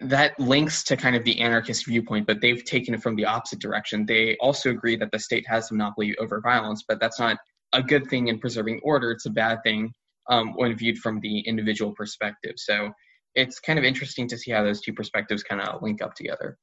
that 0.00 0.38
links 0.38 0.82
to 0.84 0.96
kind 0.96 1.16
of 1.16 1.24
the 1.24 1.40
anarchist 1.40 1.86
viewpoint, 1.86 2.26
but 2.26 2.40
they've 2.40 2.64
taken 2.64 2.92
it 2.94 3.02
from 3.02 3.16
the 3.16 3.24
opposite 3.24 3.60
direction. 3.60 4.04
They 4.04 4.36
also 4.38 4.70
agree 4.70 4.96
that 4.96 5.10
the 5.10 5.18
state 5.18 5.46
has 5.48 5.70
a 5.70 5.74
monopoly 5.74 6.14
over 6.18 6.40
violence, 6.40 6.84
but 6.86 7.00
that's 7.00 7.18
not 7.18 7.38
a 7.72 7.82
good 7.82 8.06
thing 8.08 8.28
in 8.28 8.38
preserving 8.38 8.80
order. 8.82 9.10
It's 9.10 9.26
a 9.26 9.30
bad 9.30 9.62
thing 9.62 9.92
um, 10.28 10.52
when 10.54 10.76
viewed 10.76 10.98
from 10.98 11.20
the 11.20 11.40
individual 11.40 11.92
perspective. 11.92 12.54
So 12.56 12.90
it's 13.34 13.58
kind 13.58 13.78
of 13.78 13.84
interesting 13.84 14.28
to 14.28 14.36
see 14.36 14.50
how 14.50 14.62
those 14.62 14.82
two 14.82 14.92
perspectives 14.92 15.42
kind 15.42 15.62
of 15.62 15.80
link 15.82 16.02
up 16.02 16.14
together. 16.14 16.58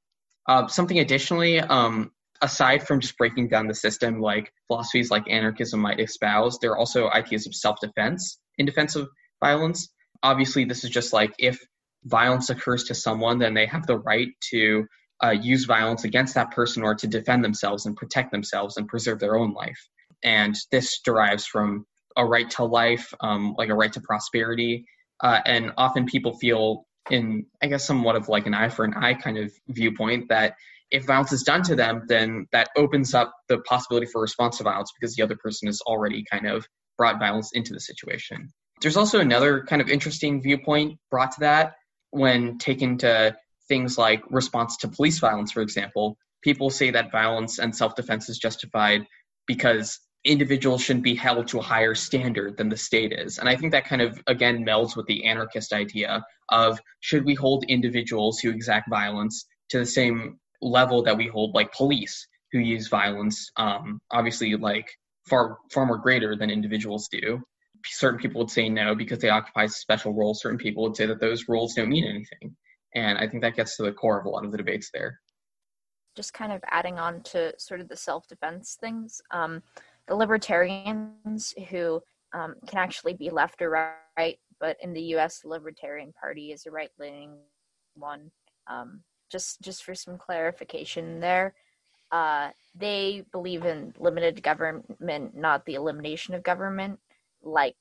Uh, 0.48 0.68
something 0.68 1.00
additionally, 1.00 1.60
um, 1.60 2.12
aside 2.42 2.86
from 2.86 3.00
just 3.00 3.18
breaking 3.18 3.50
down 3.50 3.68
the 3.68 3.74
system, 3.74 4.22
like 4.22 4.52
philosophies 4.68 5.10
like 5.10 5.28
anarchism 5.28 5.80
might 5.80 6.00
espouse, 6.00 6.60
there 6.60 6.72
are 6.72 6.78
also 6.78 7.10
ideas 7.10 7.48
of 7.48 7.56
self-defense 7.56 8.40
in 8.60 8.66
defense 8.66 8.96
of 8.96 9.10
violence. 9.44 9.90
Obviously, 10.24 10.66
this 10.66 10.84
is 10.84 10.90
just 10.90 11.14
like 11.14 11.34
if 11.40 11.60
violence 12.08 12.50
occurs 12.50 12.84
to 12.86 12.96
someone, 12.96 13.40
then 13.40 13.54
they 13.54 13.66
have 13.66 13.86
the 13.88 14.00
right 14.00 14.30
to 14.52 14.86
uh, 15.24 15.32
use 15.32 15.66
violence 15.66 16.04
against 16.04 16.36
that 16.36 16.52
person 16.52 16.84
or 16.84 16.96
to 16.96 17.08
defend 17.08 17.44
themselves 17.44 17.86
and 17.86 17.96
protect 17.96 18.32
themselves 18.32 18.78
and 18.78 18.88
preserve 18.88 19.20
their 19.20 19.36
own 19.36 19.54
life. 19.54 19.80
And 20.24 20.56
this 20.72 21.00
derives 21.04 21.46
from 21.46 21.86
a 22.16 22.26
right 22.26 22.50
to 22.52 22.64
life, 22.64 23.14
um, 23.22 23.56
like 23.58 23.70
a 23.70 23.76
right 23.76 23.94
to 23.94 24.02
prosperity. 24.02 24.86
Uh, 25.22 25.42
and 25.46 25.72
often 25.78 26.06
people 26.06 26.38
feel, 26.38 26.86
in 27.10 27.46
I 27.62 27.68
guess, 27.68 27.86
somewhat 27.86 28.16
of 28.16 28.30
like 28.30 28.48
an 28.48 28.54
eye 28.54 28.70
for 28.70 28.86
an 28.86 28.94
eye 28.94 29.14
kind 29.14 29.38
of 29.38 29.52
viewpoint, 29.70 30.30
that 30.30 30.56
if 30.92 31.06
violence 31.06 31.32
is 31.32 31.44
done 31.44 31.64
to 31.64 31.76
them, 31.76 32.04
then 32.08 32.48
that 32.52 32.70
opens 32.78 33.14
up 33.14 33.34
the 33.50 33.60
possibility 33.60 34.08
for 34.08 34.22
response 34.22 34.58
to 34.58 34.64
violence 34.64 34.92
because 35.00 35.16
the 35.16 35.24
other 35.24 35.36
person 35.36 35.68
has 35.68 35.82
already 35.82 36.24
kind 36.32 36.48
of 36.48 36.66
brought 36.98 37.20
violence 37.20 37.52
into 37.54 37.74
the 37.74 37.80
situation. 37.80 38.50
There's 38.82 38.98
also 38.98 39.20
another 39.20 39.64
kind 39.64 39.82
of 39.82 39.90
interesting 39.90 40.42
viewpoint 40.42 41.00
brought 41.10 41.32
to 41.34 41.40
that, 41.42 41.74
when 42.12 42.58
taken 42.58 42.98
to 43.00 43.36
things 43.68 43.98
like 43.98 44.24
response 44.30 44.78
to 44.78 44.88
police 44.88 45.20
violence, 45.20 45.52
for 45.52 45.62
example, 45.62 46.18
people 46.42 46.70
say 46.70 46.92
that 46.92 47.12
violence 47.12 47.60
and 47.60 47.76
self 47.76 47.96
defense 47.96 48.30
is 48.30 48.38
justified 48.38 49.06
because 49.46 50.00
individuals 50.24 50.82
shouldn't 50.82 51.04
be 51.04 51.16
held 51.16 51.48
to 51.48 51.60
a 51.60 51.62
higher 51.62 51.96
standard 51.96 52.58
than 52.58 52.70
the 52.70 52.78
state 52.78 53.14
is. 53.14 53.40
And 53.40 53.48
I 53.48 53.56
think 53.56 53.72
that 53.72 53.86
kind 53.86 54.02
of, 54.02 54.22
again, 54.28 54.66
melds 54.66 54.96
with 54.96 55.06
the 55.06 55.26
anarchist 55.26 55.74
idea 55.74 56.24
of 56.50 56.80
should 57.00 57.26
we 57.26 57.34
hold 57.34 57.64
individuals 57.66 58.40
who 58.40 58.50
exact 58.50 58.90
violence 58.90 59.46
to 59.70 59.80
the 59.80 59.86
same 59.86 60.40
level 60.62 61.04
that 61.04 61.18
we 61.18 61.28
hold 61.28 61.54
like 61.54 61.72
police 61.72 62.28
who 62.52 62.60
use 62.60 62.88
violence, 62.88 63.52
um, 63.58 64.00
obviously, 64.12 64.56
like 64.56 64.90
far, 65.30 65.58
far 65.72 65.86
more 65.86 65.98
greater 65.98 66.36
than 66.36 66.50
individuals 66.50 67.08
do 67.10 67.42
certain 67.90 68.20
people 68.20 68.40
would 68.40 68.52
say 68.52 68.70
no 68.70 68.96
because 68.96 69.20
they 69.20 69.30
occupy 69.30 69.66
special 69.68 70.14
roles. 70.14 70.42
Certain 70.42 70.58
people 70.58 70.84
would 70.84 70.96
say 70.96 71.06
that 71.06 71.20
those 71.20 71.48
roles 71.48 71.74
don't 71.74 71.90
mean 71.90 72.06
anything. 72.06 72.56
And 72.96 73.18
I 73.18 73.28
think 73.28 73.44
that 73.44 73.56
gets 73.56 73.78
to 73.78 73.84
the 73.84 73.92
core 73.92 74.20
of 74.20 74.26
a 74.26 74.30
lot 74.30 74.46
of 74.46 74.52
the 74.52 74.58
debates 74.58 74.90
there. 74.94 75.20
Just 76.16 76.34
kind 76.34 76.52
of 76.52 76.62
adding 76.70 76.98
on 76.98 77.22
to 77.24 77.54
sort 77.60 77.80
of 77.80 77.90
the 77.90 77.96
self 77.96 78.28
defense 78.28 78.78
things, 78.80 79.22
um, 79.32 79.62
the 80.08 80.16
libertarians 80.16 81.54
who 81.70 82.02
um, 82.34 82.56
can 82.66 82.80
actually 82.80 83.14
be 83.14 83.30
left 83.30 83.62
or 83.62 83.94
right, 84.18 84.40
but 84.60 84.78
in 84.82 84.94
the 84.94 85.02
U.S., 85.02 85.40
the 85.40 85.50
Libertarian 85.50 86.14
Party 86.20 86.52
is 86.52 86.66
a 86.66 86.72
right-leaning 86.72 87.38
one. 87.96 88.32
Um, 88.68 89.02
just 89.30 89.62
just 89.62 89.84
for 89.84 89.94
some 89.94 90.18
clarification 90.18 91.20
there, 91.20 91.54
uh, 92.12 92.50
they 92.76 93.26
believe 93.32 93.66
in 93.66 93.94
limited 94.00 94.42
government, 94.42 95.36
not 95.36 95.66
the 95.66 95.76
elimination 95.76 96.34
of 96.34 96.44
government, 96.44 97.00
like 97.48 97.76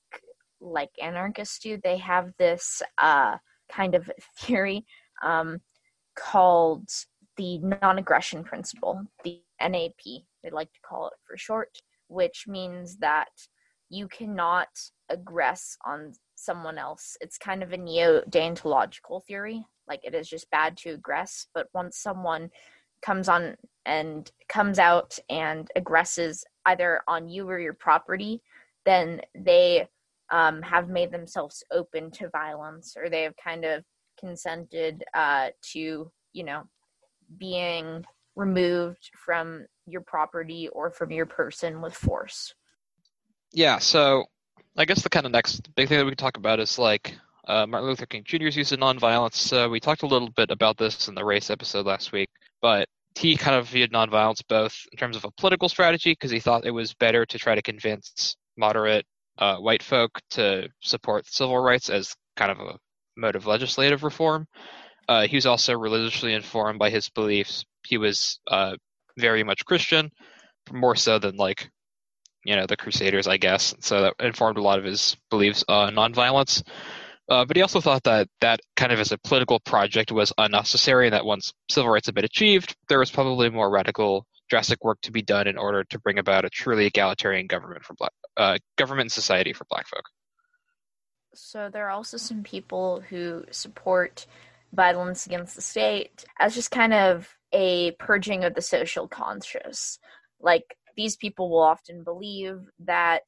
like 0.61 0.91
anarchists 1.03 1.59
do. 1.59 1.79
They 1.83 1.99
have 1.99 2.33
this 2.39 2.83
uh, 2.99 3.37
kind 3.71 3.95
of 3.95 4.11
theory 4.39 4.87
um, 5.23 5.61
called 6.17 6.89
the 7.37 7.59
non-aggression 7.59 8.45
principle, 8.45 9.03
the 9.25 9.43
NAP. 9.61 10.23
They 10.43 10.51
like 10.51 10.73
to 10.73 10.81
call 10.81 11.09
it 11.09 11.15
for 11.27 11.37
short, 11.37 11.79
which 12.09 12.47
means 12.49 12.97
that 12.99 13.29
you 13.91 14.09
cannot 14.09 14.69
aggress 15.13 15.77
on 15.85 16.13
someone 16.35 16.79
else. 16.79 17.17
It's 17.21 17.39
kind 17.39 17.63
of 17.63 17.73
a 17.73 17.77
neo 17.77 18.23
deontological 18.23 19.25
theory. 19.25 19.65
Like 19.87 20.01
it 20.03 20.15
is 20.15 20.29
just 20.29 20.51
bad 20.51 20.77
to 20.79 20.97
aggress, 20.97 21.47
but 21.55 21.69
once 21.75 21.99
someone 21.99 22.51
comes 23.03 23.29
on 23.29 23.57
and 23.85 24.31
comes 24.49 24.79
out 24.79 25.19
and 25.31 25.71
aggresses 25.77 26.45
either 26.65 27.03
on 27.07 27.29
you 27.29 27.49
or 27.49 27.61
your 27.61 27.75
property, 27.75 28.43
then 28.87 29.21
they 29.35 29.87
um, 30.31 30.62
have 30.62 30.88
made 30.88 31.12
themselves 31.12 31.62
open 31.71 32.11
to 32.12 32.31
violence 32.31 32.97
or 32.97 33.11
they 33.11 33.23
have 33.23 33.35
kind 33.37 33.64
of 33.64 33.85
consented 34.19 35.05
uh, 35.14 35.49
to, 35.73 36.11
you 36.33 36.45
know, 36.45 36.62
being 37.38 38.05
removed 38.35 39.11
from 39.16 39.66
your 39.87 40.00
property 40.00 40.69
or 40.69 40.90
from 40.90 41.11
your 41.11 41.26
person 41.26 41.81
with 41.81 41.95
force. 41.95 42.55
Yeah, 43.52 43.78
so 43.78 44.25
I 44.76 44.85
guess 44.85 45.02
the 45.02 45.09
kind 45.09 45.26
of 45.26 45.33
next 45.33 45.75
big 45.75 45.88
thing 45.88 45.99
that 45.99 46.05
we 46.05 46.11
can 46.11 46.16
talk 46.16 46.37
about 46.37 46.61
is 46.61 46.78
like 46.78 47.14
uh, 47.49 47.66
Martin 47.66 47.88
Luther 47.88 48.07
King 48.07 48.25
Jr.'s 48.25 48.57
use 48.57 48.73
of 48.73 48.81
nonviolence. 48.81 49.71
We 49.71 49.81
talked 49.81 50.02
a 50.02 50.07
little 50.07 50.31
bit 50.31 50.50
about 50.50 50.76
this 50.76 51.09
in 51.09 51.14
the 51.14 51.25
race 51.25 51.50
episode 51.50 51.87
last 51.87 52.12
week, 52.12 52.28
but 52.61 52.88
he 53.14 53.37
kind 53.37 53.57
of 53.57 53.69
viewed 53.69 53.93
nonviolence 53.93 54.43
both 54.47 54.76
in 54.93 54.99
terms 54.99 55.16
of 55.16 55.25
a 55.25 55.31
political 55.33 55.69
strategy 55.69 56.12
because 56.12 56.31
he 56.31 56.40
thought 56.40 56.66
it 56.66 56.71
was 56.71 56.93
better 56.95 57.25
to 57.25 57.38
try 57.38 57.55
to 57.55 57.62
convince 57.62 58.37
moderate 58.57 59.07
uh, 59.39 59.57
white 59.57 59.83
folk 59.83 60.21
to 60.31 60.69
support 60.81 61.27
civil 61.27 61.59
rights 61.59 61.91
as 61.91 62.15
kind 62.37 62.51
of 62.51 62.59
a 62.59 62.79
mode 63.17 63.37
of 63.37 63.47
legislative 63.47 64.05
reform. 64.05 64.47
Uh, 65.09 65.27
he 65.27 65.37
was 65.37 65.47
also 65.47 65.75
religiously 65.75 66.35
informed 66.35 66.79
by 66.79 66.91
his 66.91 67.09
beliefs. 67.11 67.65
He 67.87 67.99
was 67.99 68.41
uh, 68.49 68.77
very 69.17 69.45
much 69.45 69.65
Christian, 69.65 70.11
more 70.73 70.97
so 70.97 71.19
than 71.19 71.37
like 71.37 71.71
you 72.45 72.57
know 72.57 72.67
the 72.67 72.77
Crusaders, 72.77 73.27
I 73.27 73.37
guess. 73.37 73.75
So 73.81 74.03
that 74.03 74.15
informed 74.21 74.59
a 74.59 74.63
lot 74.63 74.79
of 74.79 74.85
his 74.85 75.17
beliefs 75.31 75.65
on 75.69 75.95
nonviolence. 75.95 76.63
Uh, 77.29 77.45
but 77.45 77.57
he 77.57 77.63
also 77.63 77.81
thought 77.81 78.05
that 78.05 78.29
that 78.41 78.61
kind 78.77 78.93
of 78.93 79.01
as 79.01 79.11
a 79.11 79.19
political 79.19 79.59
project 79.61 80.13
was 80.13 80.33
unnecessary, 80.39 81.07
and 81.07 81.15
that 81.15 81.25
once 81.25 81.53
civil 81.71 81.91
rights 81.91 82.07
had 82.07 82.15
been 82.15 82.25
achieved, 82.25 82.77
there 82.89 83.01
was 83.01 83.11
probably 83.11 83.51
more 83.51 83.71
radical, 83.71 84.27
drastic 84.49 84.85
work 84.85 84.99
to 85.03 85.13
be 85.13 85.23
done 85.23 85.47
in 85.49 85.59
order 85.59 85.85
to 85.85 85.99
bring 86.01 86.19
about 86.19 86.45
a 86.45 86.51
truly 86.51 86.87
egalitarian 86.87 87.47
government 87.47 87.85
for 87.85 87.95
black 87.95 88.13
uh, 88.37 88.59
government 88.76 89.07
and 89.07 89.12
society 89.12 89.52
for 89.52 89.66
Black 89.71 89.87
folk. 89.88 90.05
So 91.35 91.69
there 91.71 91.87
are 91.87 91.90
also 91.90 92.16
some 92.16 92.43
people 92.43 93.02
who 93.09 93.45
support 93.50 94.26
violence 94.73 95.26
against 95.26 95.55
the 95.55 95.62
state 95.62 96.25
as 96.38 96.55
just 96.55 96.71
kind 96.71 96.95
of 96.95 97.28
a 97.52 97.93
purging 97.93 98.45
of 98.45 98.55
the 98.55 98.62
social 98.62 99.07
conscious. 99.07 99.99
Like 100.40 100.76
these 100.97 101.16
people 101.16 101.50
will 101.50 101.62
often 101.62 102.05
believe 102.05 102.59
that 102.81 103.23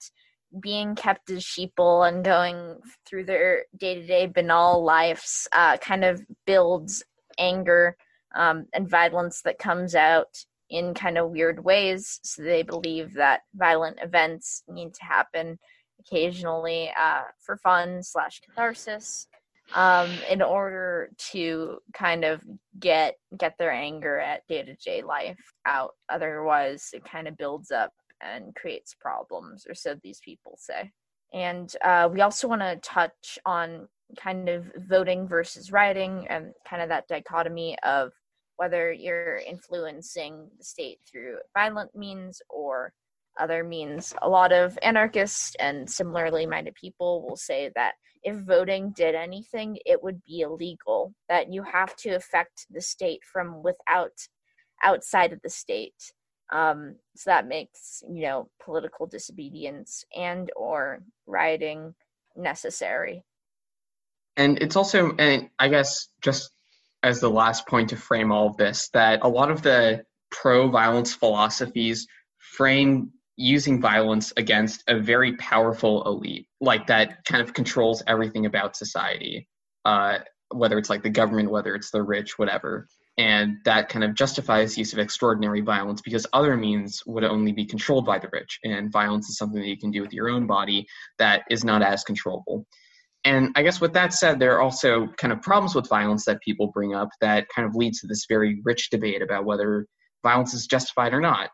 being 0.58 0.94
kept 0.94 1.30
as 1.30 1.44
sheeple 1.44 2.08
and 2.08 2.24
going 2.24 2.78
through 3.06 3.24
their 3.24 3.66
day-to-day 3.76 4.26
banal 4.26 4.82
lives 4.82 5.46
uh, 5.52 5.76
kind 5.76 6.04
of 6.04 6.22
builds 6.46 7.02
anger 7.38 7.96
um, 8.34 8.66
and 8.72 8.88
violence 8.88 9.42
that 9.42 9.58
comes 9.58 9.94
out 9.94 10.44
in 10.70 10.94
kind 10.94 11.18
of 11.18 11.30
weird 11.30 11.62
ways 11.64 12.20
so 12.22 12.42
they 12.42 12.62
believe 12.62 13.14
that 13.14 13.40
violent 13.54 13.98
events 14.02 14.62
need 14.68 14.92
to 14.94 15.04
happen 15.04 15.58
occasionally 16.00 16.90
uh, 16.98 17.22
for 17.38 17.56
fun 17.56 18.02
slash 18.02 18.40
catharsis 18.40 19.26
um, 19.74 20.10
in 20.30 20.40
order 20.40 21.10
to 21.18 21.78
kind 21.92 22.24
of 22.24 22.42
get 22.78 23.16
get 23.36 23.54
their 23.58 23.72
anger 23.72 24.18
at 24.18 24.46
day-to-day 24.48 25.02
life 25.02 25.38
out. 25.66 25.92
Otherwise 26.08 26.90
it 26.92 27.04
kind 27.04 27.28
of 27.28 27.36
builds 27.36 27.70
up 27.70 27.92
and 28.22 28.54
creates 28.54 28.94
problems 28.94 29.66
or 29.68 29.74
so 29.74 29.94
these 30.02 30.20
people 30.24 30.56
say. 30.58 30.90
And 31.34 31.72
uh, 31.84 32.08
we 32.10 32.22
also 32.22 32.48
want 32.48 32.62
to 32.62 32.76
touch 32.76 33.38
on 33.44 33.88
kind 34.18 34.48
of 34.48 34.64
voting 34.76 35.28
versus 35.28 35.70
writing 35.70 36.26
and 36.28 36.52
kind 36.68 36.80
of 36.80 36.88
that 36.88 37.06
dichotomy 37.08 37.76
of 37.84 38.12
whether 38.58 38.92
you're 38.92 39.36
influencing 39.36 40.48
the 40.58 40.64
state 40.64 40.98
through 41.10 41.38
violent 41.54 41.94
means 41.94 42.42
or 42.50 42.92
other 43.38 43.62
means. 43.62 44.12
A 44.20 44.28
lot 44.28 44.52
of 44.52 44.76
anarchists 44.82 45.54
and 45.60 45.88
similarly 45.88 46.44
minded 46.44 46.74
people 46.74 47.22
will 47.22 47.36
say 47.36 47.70
that 47.76 47.94
if 48.24 48.36
voting 48.36 48.90
did 48.90 49.14
anything, 49.14 49.78
it 49.86 50.02
would 50.02 50.20
be 50.24 50.40
illegal, 50.40 51.14
that 51.28 51.52
you 51.52 51.62
have 51.62 51.94
to 51.96 52.10
affect 52.10 52.66
the 52.68 52.80
state 52.80 53.20
from 53.32 53.62
without 53.62 54.12
outside 54.82 55.32
of 55.32 55.40
the 55.42 55.50
state. 55.50 56.12
Um, 56.52 56.96
so 57.14 57.30
that 57.30 57.46
makes, 57.46 58.02
you 58.10 58.22
know, 58.22 58.48
political 58.60 59.06
disobedience 59.06 60.04
and 60.16 60.50
or 60.56 61.04
rioting 61.26 61.94
necessary. 62.36 63.22
And 64.36 64.60
it's 64.60 64.74
also, 64.74 65.14
and 65.16 65.48
I 65.60 65.68
guess 65.68 66.08
just 66.22 66.50
as 67.08 67.20
the 67.20 67.30
last 67.30 67.66
point 67.66 67.88
to 67.88 67.96
frame 67.96 68.30
all 68.30 68.48
of 68.48 68.56
this, 68.58 68.90
that 68.92 69.20
a 69.22 69.28
lot 69.28 69.50
of 69.50 69.62
the 69.62 70.04
pro-violence 70.30 71.14
philosophies 71.14 72.06
frame 72.36 73.10
using 73.36 73.80
violence 73.80 74.30
against 74.36 74.84
a 74.88 74.98
very 74.98 75.34
powerful 75.36 76.04
elite, 76.04 76.46
like 76.60 76.86
that 76.86 77.24
kind 77.24 77.42
of 77.42 77.54
controls 77.54 78.02
everything 78.06 78.44
about 78.44 78.76
society, 78.76 79.48
uh, 79.86 80.18
whether 80.54 80.76
it's 80.76 80.90
like 80.90 81.02
the 81.02 81.08
government, 81.08 81.50
whether 81.50 81.74
it's 81.74 81.90
the 81.90 82.02
rich, 82.02 82.38
whatever. 82.38 82.86
And 83.16 83.56
that 83.64 83.88
kind 83.88 84.04
of 84.04 84.14
justifies 84.14 84.76
use 84.76 84.92
of 84.92 84.98
extraordinary 84.98 85.62
violence 85.62 86.02
because 86.02 86.26
other 86.34 86.56
means 86.58 87.02
would 87.06 87.24
only 87.24 87.52
be 87.52 87.64
controlled 87.64 88.04
by 88.04 88.18
the 88.18 88.28
rich. 88.32 88.58
And 88.64 88.92
violence 88.92 89.30
is 89.30 89.38
something 89.38 89.60
that 89.60 89.66
you 89.66 89.78
can 89.78 89.90
do 89.90 90.02
with 90.02 90.12
your 90.12 90.28
own 90.28 90.46
body 90.46 90.86
that 91.18 91.42
is 91.50 91.64
not 91.64 91.82
as 91.82 92.04
controllable. 92.04 92.66
And 93.28 93.52
I 93.56 93.62
guess 93.62 93.78
with 93.78 93.92
that 93.92 94.14
said, 94.14 94.38
there 94.38 94.56
are 94.56 94.62
also 94.62 95.06
kind 95.18 95.34
of 95.34 95.42
problems 95.42 95.74
with 95.74 95.86
violence 95.86 96.24
that 96.24 96.40
people 96.40 96.70
bring 96.72 96.94
up 96.94 97.10
that 97.20 97.46
kind 97.54 97.68
of 97.68 97.74
leads 97.74 98.00
to 98.00 98.06
this 98.06 98.24
very 98.26 98.62
rich 98.64 98.88
debate 98.88 99.20
about 99.20 99.44
whether 99.44 99.86
violence 100.22 100.54
is 100.54 100.66
justified 100.66 101.12
or 101.12 101.20
not. 101.20 101.50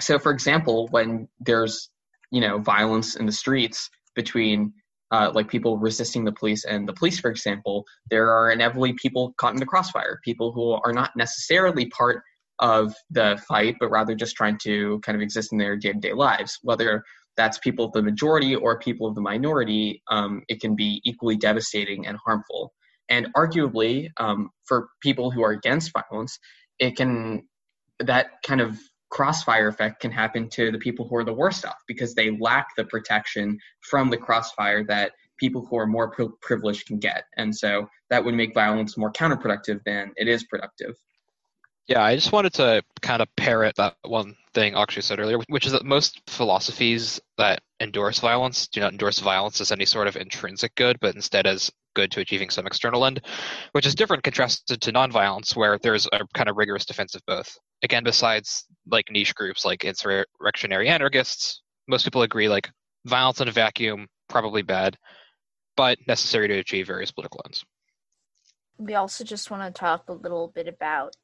So 0.00 0.20
for 0.20 0.30
example 0.30 0.86
when 0.92 1.26
there's 1.40 1.90
you 2.30 2.40
know 2.40 2.58
violence 2.58 3.16
in 3.16 3.26
the 3.26 3.32
streets 3.32 3.90
between 4.14 4.72
uh, 5.10 5.32
like 5.34 5.48
people 5.48 5.78
resisting 5.78 6.24
the 6.24 6.32
police 6.32 6.64
and 6.64 6.88
the 6.88 6.92
police 6.92 7.18
for 7.20 7.30
example 7.30 7.84
there 8.10 8.28
are 8.30 8.50
inevitably 8.50 8.92
people 8.94 9.32
caught 9.38 9.54
in 9.54 9.60
the 9.60 9.72
crossfire 9.72 10.18
people 10.24 10.52
who 10.52 10.72
are 10.84 10.92
not 10.92 11.10
necessarily 11.16 11.86
part 11.86 12.22
of 12.58 12.94
the 13.10 13.40
fight 13.48 13.76
but 13.80 13.90
rather 13.90 14.14
just 14.14 14.36
trying 14.36 14.58
to 14.58 14.98
kind 15.00 15.16
of 15.16 15.22
exist 15.22 15.52
in 15.52 15.58
their 15.58 15.76
day-to-day 15.76 16.12
lives. 16.12 16.58
Whether 16.62 17.02
that's 17.36 17.58
people 17.58 17.86
of 17.86 17.92
the 17.92 18.02
majority 18.02 18.54
or 18.54 18.78
people 18.78 19.06
of 19.06 19.14
the 19.14 19.20
minority 19.20 20.02
um, 20.10 20.42
it 20.48 20.60
can 20.60 20.74
be 20.74 21.00
equally 21.04 21.36
devastating 21.36 22.06
and 22.06 22.16
harmful 22.24 22.72
and 23.08 23.28
arguably 23.34 24.08
um, 24.18 24.50
for 24.64 24.88
people 25.00 25.30
who 25.30 25.42
are 25.42 25.52
against 25.52 25.92
violence 25.92 26.38
it 26.78 26.96
can 26.96 27.42
that 28.00 28.42
kind 28.46 28.60
of 28.60 28.78
crossfire 29.10 29.68
effect 29.68 30.00
can 30.00 30.10
happen 30.10 30.48
to 30.50 30.70
the 30.70 30.78
people 30.78 31.08
who 31.08 31.16
are 31.16 31.24
the 31.24 31.32
worst 31.32 31.64
off 31.64 31.76
because 31.86 32.14
they 32.14 32.36
lack 32.38 32.68
the 32.76 32.84
protection 32.84 33.58
from 33.80 34.10
the 34.10 34.16
crossfire 34.16 34.84
that 34.84 35.12
people 35.38 35.64
who 35.64 35.78
are 35.78 35.86
more 35.86 36.10
pri- 36.10 36.28
privileged 36.42 36.86
can 36.86 36.98
get. 36.98 37.24
And 37.36 37.54
so 37.54 37.88
that 38.10 38.24
would 38.24 38.34
make 38.34 38.54
violence 38.54 38.96
more 38.96 39.12
counterproductive 39.12 39.80
than 39.84 40.12
it 40.16 40.28
is 40.28 40.44
productive. 40.44 40.96
Yeah, 41.88 42.02
I 42.02 42.16
just 42.16 42.32
wanted 42.32 42.54
to 42.54 42.82
kind 43.00 43.22
of 43.22 43.28
parrot 43.36 43.76
that 43.76 43.94
one 44.02 44.34
thing 44.54 44.74
Akshay 44.74 45.02
said 45.02 45.20
earlier, 45.20 45.38
which 45.48 45.66
is 45.66 45.72
that 45.72 45.84
most 45.84 46.20
philosophies 46.26 47.20
that 47.38 47.60
endorse 47.80 48.18
violence 48.18 48.66
do 48.66 48.80
not 48.80 48.90
endorse 48.90 49.20
violence 49.20 49.60
as 49.60 49.70
any 49.70 49.84
sort 49.84 50.08
of 50.08 50.16
intrinsic 50.16 50.74
good, 50.74 50.98
but 51.00 51.14
instead 51.14 51.46
as 51.46 51.70
good 51.94 52.10
to 52.10 52.20
achieving 52.20 52.50
some 52.50 52.66
external 52.66 53.04
end, 53.04 53.20
which 53.70 53.86
is 53.86 53.94
different 53.94 54.24
contrasted 54.24 54.80
to 54.80 54.92
nonviolence, 54.92 55.54
where 55.54 55.78
there's 55.78 56.08
a 56.12 56.26
kind 56.34 56.48
of 56.48 56.56
rigorous 56.56 56.84
defense 56.84 57.14
of 57.14 57.22
both. 57.24 57.56
Again, 57.82 58.02
besides 58.02 58.64
like 58.90 59.10
niche 59.10 59.34
groups 59.36 59.64
like 59.64 59.84
insurrectionary 59.84 60.88
anarchists, 60.88 61.62
most 61.86 62.02
people 62.02 62.22
agree 62.22 62.48
like 62.48 62.68
violence 63.04 63.40
in 63.40 63.46
a 63.46 63.52
vacuum 63.52 64.08
probably 64.28 64.62
bad, 64.62 64.96
but 65.76 65.98
necessary 66.08 66.48
to 66.48 66.58
achieve 66.58 66.88
various 66.88 67.12
political 67.12 67.40
ends. 67.46 67.64
We 68.78 68.94
also 68.94 69.22
just 69.22 69.50
want 69.52 69.62
to 69.62 69.78
talk 69.78 70.08
a 70.08 70.12
little 70.12 70.48
bit 70.48 70.66
about 70.66 71.14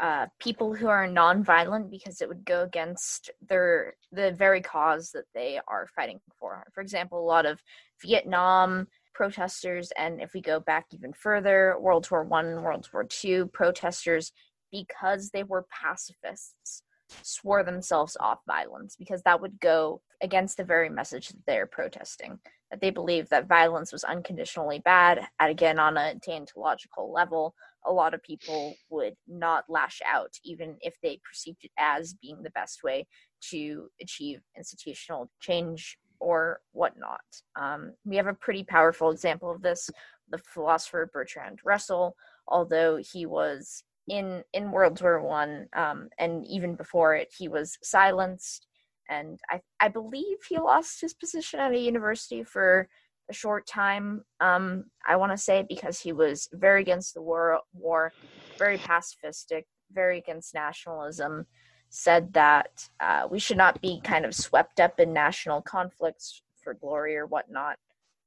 uh, 0.00 0.26
people 0.38 0.74
who 0.74 0.88
are 0.88 1.06
nonviolent 1.06 1.90
because 1.90 2.20
it 2.20 2.28
would 2.28 2.44
go 2.44 2.62
against 2.62 3.30
their 3.48 3.94
the 4.10 4.32
very 4.32 4.60
cause 4.60 5.10
that 5.10 5.24
they 5.34 5.60
are 5.68 5.88
fighting 5.94 6.20
for. 6.38 6.64
For 6.72 6.80
example, 6.80 7.20
a 7.20 7.26
lot 7.26 7.46
of 7.46 7.60
Vietnam 8.00 8.88
protesters, 9.14 9.92
and 9.98 10.20
if 10.22 10.32
we 10.32 10.40
go 10.40 10.60
back 10.60 10.86
even 10.92 11.12
further, 11.12 11.76
World 11.78 12.08
War 12.10 12.24
One, 12.24 12.62
World 12.62 12.88
War 12.92 13.04
Two 13.04 13.46
protesters, 13.52 14.32
because 14.70 15.30
they 15.30 15.42
were 15.42 15.66
pacifists, 15.70 16.82
swore 17.22 17.62
themselves 17.62 18.16
off 18.20 18.38
violence 18.46 18.96
because 18.96 19.22
that 19.22 19.40
would 19.40 19.60
go 19.60 20.00
against 20.22 20.56
the 20.56 20.64
very 20.64 20.88
message 20.88 21.28
that 21.28 21.44
they're 21.46 21.66
protesting. 21.66 22.38
That 22.70 22.80
they 22.80 22.90
believe 22.90 23.28
that 23.28 23.48
violence 23.48 23.92
was 23.92 24.04
unconditionally 24.04 24.78
bad, 24.78 25.20
and 25.38 25.50
again 25.50 25.78
on 25.78 25.98
a 25.98 26.14
deontological 26.26 27.12
level, 27.12 27.54
a 27.86 27.92
lot 27.92 28.14
of 28.14 28.22
people 28.22 28.74
would 28.90 29.14
not 29.26 29.64
lash 29.68 30.00
out, 30.06 30.32
even 30.44 30.76
if 30.80 30.94
they 31.02 31.20
perceived 31.28 31.64
it 31.64 31.70
as 31.78 32.14
being 32.14 32.42
the 32.42 32.50
best 32.50 32.82
way 32.82 33.06
to 33.50 33.88
achieve 34.00 34.40
institutional 34.56 35.30
change 35.40 35.98
or 36.20 36.60
whatnot. 36.72 37.20
Um, 37.56 37.94
we 38.04 38.16
have 38.16 38.28
a 38.28 38.34
pretty 38.34 38.62
powerful 38.64 39.10
example 39.10 39.50
of 39.50 39.62
this 39.62 39.90
the 40.30 40.38
philosopher 40.38 41.10
Bertrand 41.12 41.58
Russell, 41.64 42.16
although 42.48 42.96
he 42.96 43.26
was 43.26 43.84
in 44.08 44.42
in 44.52 44.72
World 44.72 45.00
War 45.00 45.20
One 45.20 45.68
um, 45.76 46.08
and 46.18 46.46
even 46.46 46.74
before 46.74 47.14
it, 47.14 47.32
he 47.36 47.48
was 47.48 47.78
silenced, 47.82 48.66
and 49.08 49.38
I 49.50 49.60
I 49.80 49.88
believe 49.88 50.38
he 50.48 50.58
lost 50.58 51.00
his 51.00 51.14
position 51.14 51.60
at 51.60 51.72
a 51.72 51.78
university 51.78 52.44
for 52.44 52.88
a 53.30 53.34
short 53.34 53.66
time. 53.66 54.24
Um, 54.40 54.84
I 55.06 55.16
want 55.16 55.32
to 55.32 55.38
say 55.38 55.64
because 55.68 56.00
he 56.00 56.12
was 56.12 56.48
very 56.52 56.82
against 56.82 57.14
the 57.14 57.22
war, 57.22 57.60
war, 57.74 58.12
very 58.58 58.78
pacifistic, 58.78 59.64
very 59.92 60.18
against 60.18 60.54
nationalism. 60.54 61.46
Said 61.90 62.32
that 62.32 62.88
uh, 63.00 63.28
we 63.30 63.38
should 63.38 63.58
not 63.58 63.80
be 63.82 64.00
kind 64.02 64.24
of 64.24 64.34
swept 64.34 64.80
up 64.80 64.98
in 64.98 65.12
national 65.12 65.60
conflicts 65.60 66.42
for 66.62 66.74
glory 66.74 67.16
or 67.16 67.26
whatnot. 67.26 67.76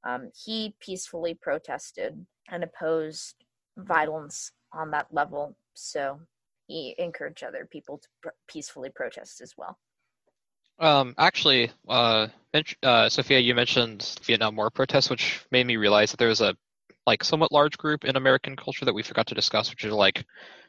Um, 0.06 0.30
he 0.44 0.76
peacefully 0.78 1.34
protested 1.34 2.24
and 2.48 2.62
opposed 2.62 3.34
violence 3.76 4.52
on 4.72 4.92
that 4.92 5.08
level. 5.10 5.56
So 5.74 6.20
he 6.68 6.94
encouraged 6.98 7.42
other 7.42 7.66
people 7.70 7.98
to 7.98 8.08
pr- 8.22 8.28
peacefully 8.48 8.90
protest 8.94 9.40
as 9.40 9.54
well. 9.56 9.78
Um, 10.78 11.14
actually, 11.18 11.70
uh, 11.88 12.28
uh, 12.82 13.08
Sophia, 13.08 13.38
you 13.38 13.54
mentioned 13.54 14.18
Vietnam 14.24 14.56
War 14.56 14.70
protests, 14.70 15.10
which 15.10 15.44
made 15.50 15.66
me 15.66 15.76
realize 15.76 16.10
that 16.10 16.18
there 16.18 16.28
was 16.28 16.40
a 16.40 16.54
like 17.06 17.22
somewhat 17.22 17.52
large 17.52 17.78
group 17.78 18.04
in 18.04 18.16
American 18.16 18.56
culture 18.56 18.84
that 18.84 18.94
we 18.94 19.02
forgot 19.02 19.28
to 19.28 19.34
discuss, 19.34 19.70
which 19.70 19.84
are 19.84 19.92
like 19.92 20.24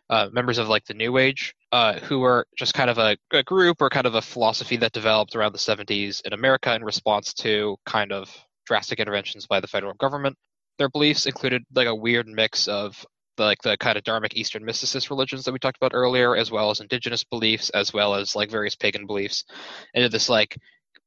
uh, 0.10 0.30
members 0.32 0.58
of 0.58 0.70
like 0.70 0.86
the 0.86 0.94
New 0.94 1.18
Age, 1.18 1.56
uh, 1.72 1.94
who 2.00 2.20
were 2.20 2.46
just 2.56 2.74
kind 2.74 2.90
of 2.90 2.98
a, 2.98 3.18
a, 3.32 3.44
group 3.44 3.82
or 3.82 3.90
kind 3.90 4.06
of 4.06 4.16
a 4.16 4.22
philosophy 4.22 4.78
that 4.78 4.94
developed 4.94 5.36
around 5.36 5.52
the 5.52 5.58
70s 5.58 6.22
in 6.26 6.34
America 6.34 6.74
in 6.74 6.84
response 6.84 7.34
to 7.34 7.76
kind 7.86 8.12
of 8.12 8.34
drastic 8.66 9.00
interventions 9.00 9.48
by 9.48 9.60
the 9.60 9.68
federal 9.68 9.94
government. 9.96 10.38
Their 10.78 10.90
beliefs 10.90 11.26
included 11.26 11.64
like 11.74 11.88
a 11.88 11.96
weird 11.96 12.28
mix 12.28 12.68
of 12.68 13.06
like 13.38 13.62
the 13.62 13.78
kind 13.78 13.98
of 13.98 14.04
dharmic 14.04 14.34
Eastern 14.34 14.64
mysticist 14.64 15.10
religions 15.10 15.44
that 15.46 15.52
we 15.52 15.60
talked 15.60 15.78
about 15.78 15.94
earlier, 15.94 16.36
as 16.36 16.52
well 16.52 16.70
as 16.70 16.80
indigenous 16.80 17.24
beliefs, 17.24 17.70
as 17.72 17.94
well 17.94 18.16
as 18.16 18.36
like 18.36 18.50
various 18.50 18.76
pagan 18.76 19.06
beliefs, 19.06 19.46
into 19.94 20.10
this 20.10 20.30
like 20.30 20.58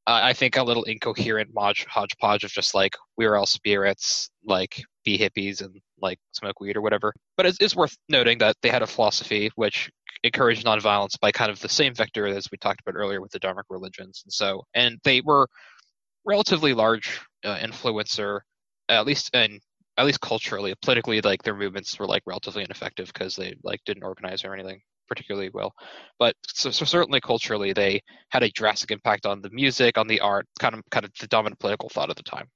uh, 0.07 0.19
I 0.23 0.33
think 0.33 0.57
a 0.57 0.63
little 0.63 0.83
incoherent 0.83 1.53
mod- 1.53 1.77
hodgepodge 1.87 2.43
of 2.43 2.51
just 2.51 2.73
like 2.73 2.95
we're 3.17 3.35
all 3.35 3.45
spirits, 3.45 4.29
like 4.43 4.83
be 5.03 5.17
hippies 5.17 5.61
and 5.61 5.79
like 6.01 6.19
smoke 6.31 6.59
weed 6.59 6.75
or 6.75 6.81
whatever. 6.81 7.13
But 7.37 7.45
it's, 7.45 7.57
it's 7.61 7.75
worth 7.75 7.95
noting 8.09 8.39
that 8.39 8.55
they 8.61 8.69
had 8.69 8.81
a 8.81 8.87
philosophy 8.87 9.51
which 9.55 9.91
encouraged 10.23 10.65
nonviolence 10.65 11.19
by 11.19 11.31
kind 11.31 11.51
of 11.51 11.59
the 11.59 11.69
same 11.69 11.93
vector 11.93 12.25
as 12.27 12.49
we 12.51 12.57
talked 12.57 12.81
about 12.81 12.97
earlier 12.97 13.21
with 13.21 13.31
the 13.31 13.39
dharmic 13.39 13.63
religions, 13.69 14.21
and 14.25 14.33
so 14.33 14.63
and 14.73 14.97
they 15.03 15.21
were 15.21 15.47
relatively 16.25 16.73
large 16.73 17.19
uh, 17.43 17.57
influencer, 17.57 18.41
at 18.89 19.05
least 19.05 19.33
in 19.35 19.59
at 19.97 20.05
least 20.05 20.21
culturally, 20.21 20.73
politically, 20.81 21.21
like 21.21 21.43
their 21.43 21.55
movements 21.55 21.97
were 21.99 22.07
like 22.07 22.23
relatively 22.25 22.63
ineffective 22.63 23.11
because 23.13 23.35
they 23.35 23.55
like 23.63 23.79
didn't 23.85 24.03
organize 24.03 24.43
or 24.43 24.53
anything 24.53 24.81
particularly 25.07 25.49
well. 25.53 25.73
But 26.19 26.35
so, 26.47 26.71
so, 26.71 26.85
certainly 26.85 27.19
culturally, 27.19 27.73
they 27.73 28.01
had 28.29 28.43
a 28.43 28.49
drastic 28.49 28.91
impact 28.91 29.25
on 29.25 29.41
the 29.41 29.49
music, 29.51 29.97
on 29.97 30.07
the 30.07 30.21
art, 30.21 30.47
kind 30.59 30.73
of 30.73 30.81
kind 30.89 31.05
of 31.05 31.11
the 31.19 31.27
dominant 31.27 31.59
political 31.59 31.89
thought 31.89 32.09
at 32.09 32.15
the 32.15 32.23
time. 32.23 32.47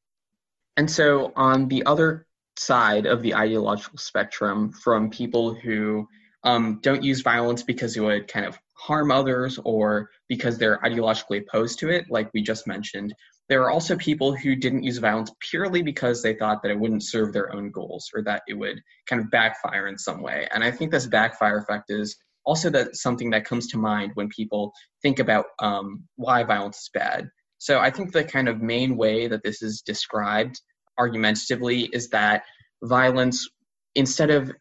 And 0.78 0.89
so 0.89 1.34
on 1.36 1.67
the 1.67 1.86
other 1.86 2.28
side 2.58 3.06
of 3.06 3.21
the 3.21 3.36
ideological 3.36 3.98
spectrum, 3.98 4.71
from 4.71 5.10
people 5.10 5.54
who 5.54 6.08
um, 6.43 6.80
don't 6.82 7.04
use 7.04 7.21
violence 7.21 7.63
because 7.63 7.98
it 7.98 8.02
would 8.02 8.28
kind 8.28 8.45
of 8.45 8.58
harm 8.74 9.12
others 9.12 9.60
or 9.65 10.10
because 10.30 10.58
they're 10.58 10.80
ideologically 10.80 11.41
opposed 11.41 11.80
to 11.80 11.89
it, 11.89 12.06
like 12.10 12.30
we 12.34 12.41
just 12.41 12.67
mentioned, 12.67 13.13
there 13.47 13.63
are 13.63 13.71
also 13.71 13.95
people 13.95 14.36
who 14.36 14.55
didn't 14.55 14.84
use 14.84 14.97
violence 14.97 15.31
purely 15.39 15.81
because 15.81 16.21
they 16.21 16.34
thought 16.34 16.62
that 16.63 16.71
it 16.71 16.79
wouldn't 16.79 17.03
serve 17.03 17.31
their 17.31 17.53
own 17.53 17.69
goals 17.71 18.10
or 18.15 18.23
that 18.23 18.41
it 18.47 18.55
would 18.55 18.81
kind 19.08 19.21
of 19.21 19.29
backfire 19.29 19.88
in 19.88 19.97
some 19.97 20.21
way. 20.21 20.47
And 20.51 20.63
I 20.63 20.71
think 20.71 20.91
this 20.91 21.05
backfire 21.05 21.58
effect 21.60 21.89
is 21.89 22.15
also 22.45 22.69
that 22.71 22.95
something 22.95 23.29
that 23.31 23.45
comes 23.45 23.67
to 23.67 23.77
mind 23.77 24.12
when 24.15 24.29
people 24.29 24.73
think 25.01 25.19
about 25.19 25.45
um, 25.60 26.03
why 26.15 26.43
violence 26.43 26.77
is 26.77 26.89
bad. 26.93 27.29
So 27.58 27.79
I 27.79 27.89
think 27.89 28.12
the 28.12 28.23
kind 28.23 28.47
of 28.47 28.62
main 28.62 28.97
way 28.97 29.27
that 29.27 29.43
this 29.43 29.62
is 29.62 29.81
described 29.81 30.60
argumentatively 30.99 31.84
is 31.93 32.10
that 32.10 32.43
violence, 32.84 33.47
instead 33.95 34.29
of 34.29 34.51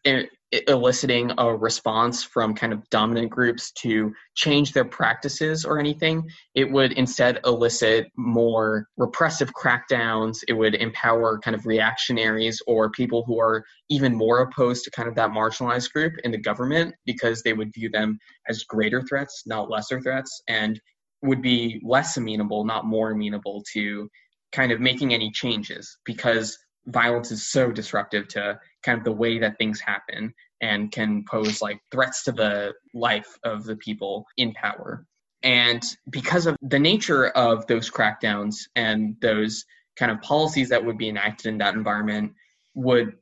eliciting 0.67 1.31
a 1.37 1.55
response 1.55 2.23
from 2.23 2.53
kind 2.53 2.73
of 2.73 2.87
dominant 2.89 3.29
groups 3.29 3.71
to 3.71 4.13
change 4.35 4.73
their 4.73 4.85
practices 4.85 5.65
or 5.65 5.79
anything. 5.79 6.29
It 6.53 6.71
would 6.71 6.91
instead 6.93 7.39
elicit 7.45 8.07
more 8.17 8.87
repressive 8.97 9.51
crackdowns. 9.53 10.37
It 10.47 10.53
would 10.53 10.75
empower 10.75 11.39
kind 11.39 11.55
of 11.55 11.65
reactionaries 11.65 12.61
or 12.67 12.89
people 12.91 13.23
who 13.25 13.39
are 13.39 13.63
even 13.89 14.15
more 14.15 14.39
opposed 14.39 14.83
to 14.85 14.91
kind 14.91 15.07
of 15.07 15.15
that 15.15 15.31
marginalized 15.31 15.91
group 15.91 16.13
in 16.23 16.31
the 16.31 16.37
government 16.37 16.95
because 17.05 17.41
they 17.41 17.53
would 17.53 17.73
view 17.73 17.89
them 17.89 18.17
as 18.47 18.63
greater 18.63 19.01
threats, 19.03 19.43
not 19.45 19.69
lesser 19.69 20.01
threats, 20.01 20.41
and 20.47 20.79
would 21.21 21.41
be 21.41 21.81
less 21.83 22.17
amenable, 22.17 22.65
not 22.65 22.85
more 22.85 23.11
amenable 23.11 23.63
to 23.73 24.09
kind 24.51 24.71
of 24.71 24.79
making 24.79 25.13
any 25.13 25.31
changes 25.31 25.97
because 26.05 26.57
violence 26.87 27.31
is 27.31 27.49
so 27.49 27.71
disruptive 27.71 28.27
to 28.27 28.57
kind 28.83 28.97
of 28.97 29.03
the 29.03 29.11
way 29.11 29.39
that 29.39 29.57
things 29.57 29.79
happen 29.79 30.33
and 30.61 30.91
can 30.91 31.23
pose 31.29 31.61
like 31.61 31.79
threats 31.91 32.23
to 32.23 32.31
the 32.31 32.73
life 32.93 33.37
of 33.43 33.63
the 33.65 33.75
people 33.75 34.25
in 34.37 34.53
power. 34.53 35.05
And 35.43 35.83
because 36.09 36.47
of 36.47 36.55
the 36.61 36.79
nature 36.79 37.27
of 37.29 37.67
those 37.67 37.89
crackdowns 37.89 38.55
and 38.75 39.15
those 39.21 39.65
kind 39.95 40.11
of 40.11 40.21
policies 40.21 40.69
that 40.69 40.83
would 40.83 40.97
be 40.97 41.09
enacted 41.09 41.47
in 41.47 41.57
that 41.59 41.75
environment 41.75 42.33
would 42.73 43.13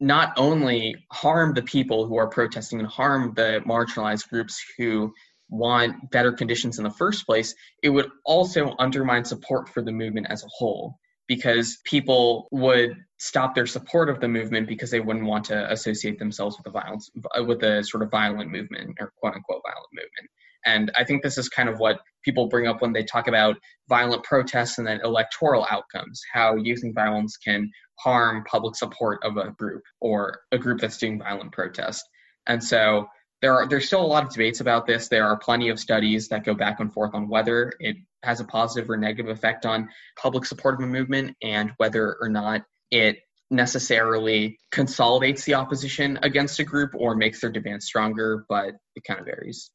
not 0.00 0.32
only 0.36 0.96
harm 1.12 1.54
the 1.54 1.62
people 1.62 2.06
who 2.06 2.16
are 2.16 2.28
protesting 2.28 2.78
and 2.78 2.88
harm 2.88 3.32
the 3.34 3.62
marginalized 3.66 4.28
groups 4.28 4.62
who 4.76 5.12
want 5.48 6.10
better 6.10 6.32
conditions 6.32 6.78
in 6.78 6.84
the 6.84 6.90
first 6.90 7.26
place, 7.26 7.54
it 7.82 7.90
would 7.90 8.10
also 8.24 8.74
undermine 8.78 9.24
support 9.24 9.68
for 9.68 9.82
the 9.82 9.92
movement 9.92 10.26
as 10.30 10.42
a 10.42 10.48
whole 10.48 10.98
because 11.26 11.78
people 11.84 12.48
would 12.50 12.96
stop 13.24 13.54
their 13.54 13.66
support 13.66 14.10
of 14.10 14.20
the 14.20 14.28
movement 14.28 14.68
because 14.68 14.90
they 14.90 15.00
wouldn't 15.00 15.24
want 15.24 15.46
to 15.46 15.72
associate 15.72 16.18
themselves 16.18 16.58
with 16.58 16.64
the 16.64 16.70
violence 16.70 17.10
with 17.46 17.58
the 17.58 17.82
sort 17.82 18.02
of 18.02 18.10
violent 18.10 18.50
movement 18.50 18.94
or 19.00 19.12
quote 19.16 19.34
unquote 19.34 19.62
violent 19.64 19.88
movement 19.94 20.30
and 20.66 20.92
i 20.98 21.02
think 21.02 21.22
this 21.22 21.38
is 21.38 21.48
kind 21.48 21.70
of 21.70 21.78
what 21.78 22.00
people 22.22 22.48
bring 22.48 22.66
up 22.66 22.82
when 22.82 22.92
they 22.92 23.02
talk 23.02 23.26
about 23.26 23.56
violent 23.88 24.22
protests 24.24 24.76
and 24.76 24.86
then 24.86 25.00
electoral 25.04 25.66
outcomes 25.70 26.20
how 26.34 26.54
using 26.56 26.92
violence 26.92 27.38
can 27.38 27.70
harm 27.98 28.44
public 28.44 28.76
support 28.76 29.18
of 29.24 29.38
a 29.38 29.52
group 29.52 29.82
or 30.02 30.40
a 30.52 30.58
group 30.58 30.78
that's 30.78 30.98
doing 30.98 31.18
violent 31.18 31.50
protest 31.50 32.04
and 32.46 32.62
so 32.62 33.06
there 33.40 33.54
are 33.54 33.66
there's 33.66 33.86
still 33.86 34.04
a 34.04 34.06
lot 34.06 34.24
of 34.24 34.30
debates 34.30 34.60
about 34.60 34.86
this. 34.86 35.08
There 35.08 35.26
are 35.26 35.36
plenty 35.36 35.68
of 35.68 35.78
studies 35.78 36.28
that 36.28 36.44
go 36.44 36.54
back 36.54 36.80
and 36.80 36.90
forth 36.90 37.10
on 37.14 37.28
whether 37.28 37.74
it 37.78 37.96
has 38.22 38.40
a 38.40 38.44
positive 38.44 38.88
or 38.88 38.96
negative 38.96 39.28
effect 39.28 39.66
on 39.66 39.90
public 40.16 40.46
support 40.46 40.76
of 40.76 40.80
a 40.80 40.86
movement 40.86 41.36
and 41.42 41.72
whether 41.76 42.16
or 42.22 42.30
not 42.30 42.62
it 42.94 43.18
necessarily 43.50 44.58
consolidates 44.70 45.44
the 45.44 45.54
opposition 45.54 46.18
against 46.22 46.60
a 46.60 46.64
group 46.64 46.92
or 46.94 47.14
makes 47.14 47.40
their 47.40 47.50
demands 47.50 47.86
stronger, 47.86 48.46
but 48.48 48.74
it 48.94 49.04
kind 49.04 49.20
of 49.20 49.26
varies. 49.26 49.70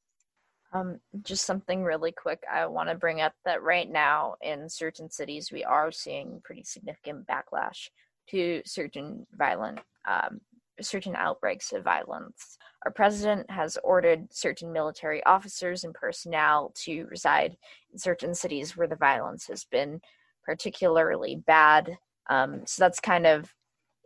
Um, 0.71 0.99
just 1.23 1.45
something 1.45 1.83
really 1.83 2.11
quick. 2.11 2.43
I 2.51 2.65
want 2.67 2.89
to 2.89 2.95
bring 2.95 3.21
up 3.21 3.33
that 3.43 3.61
right 3.61 3.89
now 3.89 4.35
in 4.41 4.69
certain 4.69 5.09
cities, 5.09 5.51
we 5.51 5.63
are 5.63 5.91
seeing 5.91 6.41
pretty 6.43 6.63
significant 6.63 7.27
backlash 7.27 7.89
to 8.29 8.61
certain 8.65 9.25
violent, 9.33 9.79
um, 10.07 10.39
certain 10.79 11.15
outbreaks 11.15 11.73
of 11.73 11.83
violence. 11.83 12.57
Our 12.85 12.91
president 12.91 13.49
has 13.51 13.77
ordered 13.83 14.31
certain 14.31 14.71
military 14.71 15.23
officers 15.25 15.83
and 15.83 15.93
personnel 15.93 16.71
to 16.83 17.05
reside 17.09 17.57
in 17.91 17.99
certain 17.99 18.33
cities 18.33 18.77
where 18.77 18.87
the 18.87 18.95
violence 18.95 19.47
has 19.47 19.65
been 19.65 19.99
particularly 20.45 21.35
bad. 21.35 21.97
Um, 22.29 22.61
so 22.65 22.83
that's 22.83 22.99
kind 22.99 23.25
of 23.25 23.53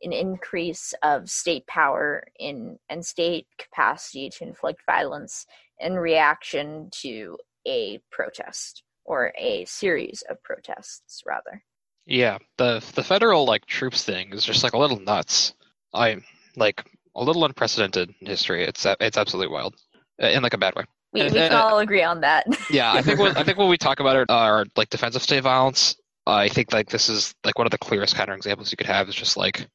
an 0.02 0.14
increase 0.14 0.94
of 1.04 1.30
state 1.30 1.66
power 1.68 2.26
in 2.38 2.78
and 2.90 3.06
state 3.06 3.48
capacity 3.58 4.30
to 4.30 4.44
inflict 4.44 4.82
violence 4.86 5.46
in 5.80 5.96
reaction 5.96 6.90
to 6.92 7.38
a 7.68 8.00
protest 8.12 8.84
or 9.06 9.34
a 9.38 9.66
series 9.66 10.24
of 10.30 10.42
protests 10.44 11.22
rather. 11.26 11.64
Yeah 12.06 12.38
the 12.58 12.84
the 12.96 13.04
federal 13.04 13.46
like 13.46 13.66
troops 13.66 14.04
thing 14.04 14.34
is 14.34 14.44
just 14.44 14.64
like 14.64 14.74
a 14.74 14.78
little 14.78 15.00
nuts. 15.00 15.54
I 15.94 16.18
like 16.56 16.84
a 17.16 17.24
little 17.24 17.46
unprecedented 17.46 18.14
in 18.20 18.28
history. 18.28 18.64
It's 18.64 18.86
it's 19.00 19.18
absolutely 19.18 19.54
wild 19.54 19.76
in 20.20 20.44
like 20.44 20.54
a 20.54 20.58
bad 20.58 20.76
way. 20.76 20.84
We, 21.14 21.24
we 21.24 21.30
can 21.30 21.54
all 21.54 21.78
agree 21.78 22.02
on 22.02 22.22
that. 22.22 22.48
yeah 22.72 22.92
i 22.92 23.02
think 23.02 23.20
what, 23.20 23.38
i 23.38 23.44
think 23.44 23.60
when 23.60 23.70
we 23.70 23.78
talk 23.78 24.00
about 24.00 24.16
it 24.16 24.26
are 24.30 24.66
like 24.76 24.90
defensive 24.90 25.22
state 25.22 25.44
violence 25.44 25.96
i 26.26 26.48
think 26.48 26.72
like 26.74 26.90
this 26.90 27.10
is 27.10 27.34
like 27.44 27.58
one 27.58 27.68
of 27.68 27.72
the 27.72 27.78
clearest 27.78 28.16
counter 28.16 28.34
examples 28.34 28.72
you 28.72 28.78
could 28.78 28.88
have 28.88 29.10
is 29.10 29.16
just 29.16 29.38
like 29.38 29.68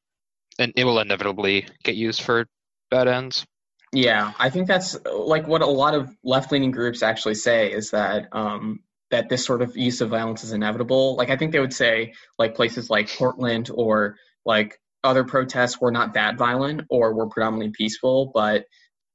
and 0.58 0.72
it 0.76 0.84
will 0.84 0.98
inevitably 0.98 1.66
get 1.84 1.94
used 1.94 2.22
for 2.22 2.46
bad 2.90 3.08
ends. 3.08 3.46
Yeah, 3.92 4.32
I 4.38 4.50
think 4.50 4.66
that's 4.66 4.96
like 5.04 5.46
what 5.46 5.62
a 5.62 5.66
lot 5.66 5.94
of 5.94 6.14
left-leaning 6.22 6.72
groups 6.72 7.02
actually 7.02 7.36
say 7.36 7.72
is 7.72 7.92
that 7.92 8.28
um, 8.32 8.80
that 9.10 9.30
this 9.30 9.46
sort 9.46 9.62
of 9.62 9.76
use 9.76 10.02
of 10.02 10.10
violence 10.10 10.44
is 10.44 10.52
inevitable. 10.52 11.16
Like 11.16 11.30
I 11.30 11.36
think 11.36 11.52
they 11.52 11.60
would 11.60 11.72
say 11.72 12.12
like 12.38 12.54
places 12.54 12.90
like 12.90 13.08
Portland 13.08 13.70
or 13.72 14.16
like 14.44 14.78
other 15.02 15.24
protests 15.24 15.80
were 15.80 15.92
not 15.92 16.14
that 16.14 16.36
violent 16.36 16.82
or 16.90 17.14
were 17.14 17.28
predominantly 17.28 17.72
peaceful, 17.72 18.30
but 18.34 18.66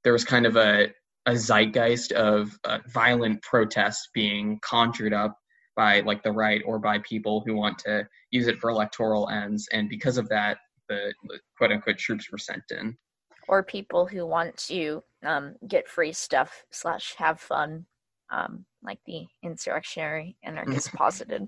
there 0.04 0.14
was 0.14 0.24
kind 0.24 0.46
of 0.46 0.56
a 0.56 0.90
a 1.26 1.38
zeitgeist 1.38 2.12
of 2.12 2.58
uh, 2.66 2.80
violent 2.88 3.42
protests 3.44 4.10
being 4.14 4.60
conjured 4.62 5.14
up 5.14 5.38
by 5.76 6.02
like 6.02 6.24
the 6.24 6.32
right 6.32 6.62
or 6.66 6.80
by 6.80 7.00
people 7.00 7.44
who 7.46 7.56
want 7.56 7.78
to 7.80 8.08
use 8.32 8.48
it 8.48 8.60
for 8.60 8.70
electoral 8.70 9.30
ends, 9.30 9.68
and 9.72 9.90
because 9.90 10.18
of 10.18 10.30
that, 10.30 10.58
the, 10.90 11.14
the 11.28 11.40
quote 11.58 11.72
unquote 11.72 11.98
troops 11.98 12.32
were 12.32 12.38
sent 12.38 12.64
in. 12.72 12.98
Or 13.48 13.64
people 13.64 14.06
who 14.06 14.26
want 14.26 14.56
to 14.68 15.04
um, 15.26 15.56
get 15.68 15.88
free 15.88 16.14
stuff 16.14 16.64
slash 16.72 17.16
have 17.18 17.40
fun, 17.40 17.86
um, 18.32 18.66
like 18.82 19.00
the 19.06 19.26
insurrectionary 19.44 20.38
anarchists 20.44 20.90
posited. 20.96 21.48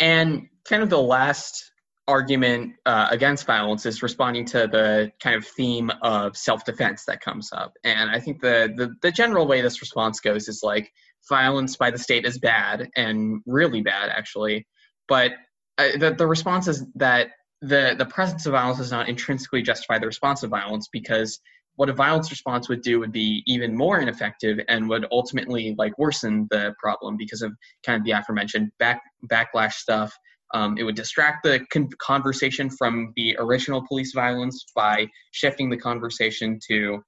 And 0.00 0.48
kind 0.64 0.82
of 0.82 0.90
the 0.90 1.00
last 1.00 1.72
argument 2.08 2.72
uh, 2.86 3.06
against 3.10 3.46
violence 3.46 3.84
is 3.84 4.02
responding 4.02 4.44
to 4.46 4.66
the 4.66 5.12
kind 5.22 5.36
of 5.36 5.46
theme 5.46 5.90
of 6.02 6.36
self-defense 6.36 7.04
that 7.04 7.20
comes 7.20 7.50
up 7.52 7.74
and 7.84 8.10
i 8.10 8.18
think 8.18 8.40
the, 8.40 8.72
the, 8.76 8.94
the 9.02 9.12
general 9.12 9.46
way 9.46 9.60
this 9.60 9.82
response 9.82 10.18
goes 10.18 10.48
is 10.48 10.62
like 10.62 10.90
violence 11.28 11.76
by 11.76 11.90
the 11.90 11.98
state 11.98 12.24
is 12.24 12.38
bad 12.38 12.88
and 12.96 13.42
really 13.46 13.80
bad 13.80 14.10
actually 14.10 14.66
but 15.08 15.32
uh, 15.78 15.96
the, 15.98 16.14
the 16.16 16.26
response 16.26 16.68
is 16.68 16.84
that 16.94 17.28
the 17.60 17.94
the 17.98 18.06
presence 18.06 18.46
of 18.46 18.52
violence 18.52 18.78
does 18.78 18.92
not 18.92 19.08
intrinsically 19.08 19.62
justify 19.62 19.98
the 19.98 20.06
response 20.06 20.42
of 20.42 20.50
violence 20.50 20.88
because 20.92 21.40
what 21.78 21.88
a 21.88 21.92
violence 21.92 22.28
response 22.30 22.68
would 22.68 22.82
do 22.82 22.98
would 22.98 23.12
be 23.12 23.44
even 23.46 23.76
more 23.76 24.00
ineffective 24.00 24.58
and 24.68 24.88
would 24.88 25.06
ultimately 25.12 25.76
like 25.78 25.96
worsen 25.96 26.48
the 26.50 26.74
problem 26.82 27.16
because 27.16 27.40
of 27.40 27.52
kind 27.86 27.96
of 27.96 28.04
the 28.04 28.10
aforementioned 28.10 28.68
back 28.80 29.00
backlash 29.30 29.74
stuff. 29.74 30.12
Um, 30.54 30.76
it 30.76 30.82
would 30.82 30.96
distract 30.96 31.44
the 31.44 31.64
con- 31.70 31.88
conversation 32.00 32.68
from 32.68 33.12
the 33.14 33.36
original 33.38 33.84
police 33.86 34.12
violence 34.12 34.64
by 34.74 35.06
shifting 35.30 35.70
the 35.70 35.76
conversation 35.76 36.58
to 36.68 37.00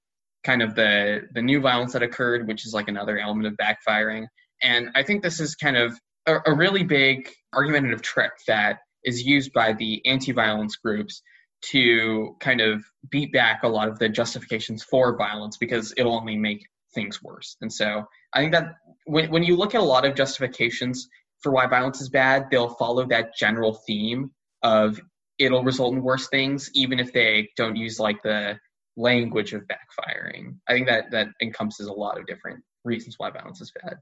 kind 0.44 0.62
of 0.62 0.74
the 0.74 1.22
the 1.32 1.42
new 1.42 1.60
violence 1.60 1.92
that 1.92 2.02
occurred, 2.02 2.46
which 2.46 2.66
is 2.66 2.72
like 2.72 2.88
another 2.88 3.18
element 3.18 3.46
of 3.46 3.56
backfiring. 3.56 4.26
And 4.62 4.90
I 4.94 5.02
think 5.02 5.22
this 5.22 5.40
is 5.40 5.54
kind 5.54 5.76
of 5.76 5.98
a, 6.26 6.36
a 6.46 6.54
really 6.54 6.84
big 6.84 7.30
argumentative 7.54 8.02
trick 8.02 8.32
that 8.46 8.78
is 9.04 9.22
used 9.22 9.52
by 9.52 9.72
the 9.72 10.04
anti-violence 10.06 10.76
groups 10.76 11.22
to 11.62 12.36
kind 12.40 12.60
of 12.60 12.84
beat 13.10 13.32
back 13.32 13.62
a 13.62 13.68
lot 13.68 13.88
of 13.88 13.98
the 13.98 14.08
justifications 14.08 14.82
for 14.82 15.16
violence 15.16 15.56
because 15.56 15.92
it'll 15.96 16.14
only 16.14 16.36
make 16.36 16.66
things 16.94 17.22
worse. 17.22 17.56
And 17.60 17.72
so 17.72 18.04
I 18.34 18.40
think 18.40 18.52
that 18.52 18.74
when, 19.04 19.30
when 19.30 19.42
you 19.42 19.56
look 19.56 19.74
at 19.74 19.80
a 19.80 19.84
lot 19.84 20.04
of 20.04 20.14
justifications 20.14 21.08
for 21.42 21.52
why 21.52 21.66
violence 21.66 22.00
is 22.00 22.08
bad, 22.08 22.46
they'll 22.50 22.74
follow 22.74 23.06
that 23.06 23.34
general 23.36 23.74
theme 23.86 24.30
of 24.62 25.00
it'll 25.38 25.64
result 25.64 25.94
in 25.94 26.02
worse 26.02 26.28
things, 26.28 26.70
even 26.74 26.98
if 26.98 27.12
they 27.12 27.48
don't 27.56 27.76
use 27.76 27.98
like 27.98 28.22
the 28.22 28.58
language 28.96 29.52
of 29.52 29.62
backfiring. 29.62 30.56
I 30.68 30.72
think 30.72 30.88
that 30.88 31.10
that 31.12 31.28
encompasses 31.42 31.86
a 31.86 31.92
lot 31.92 32.18
of 32.18 32.26
different 32.26 32.62
reasons 32.84 33.16
why 33.18 33.30
violence 33.30 33.60
is 33.60 33.72
bad. 33.82 33.98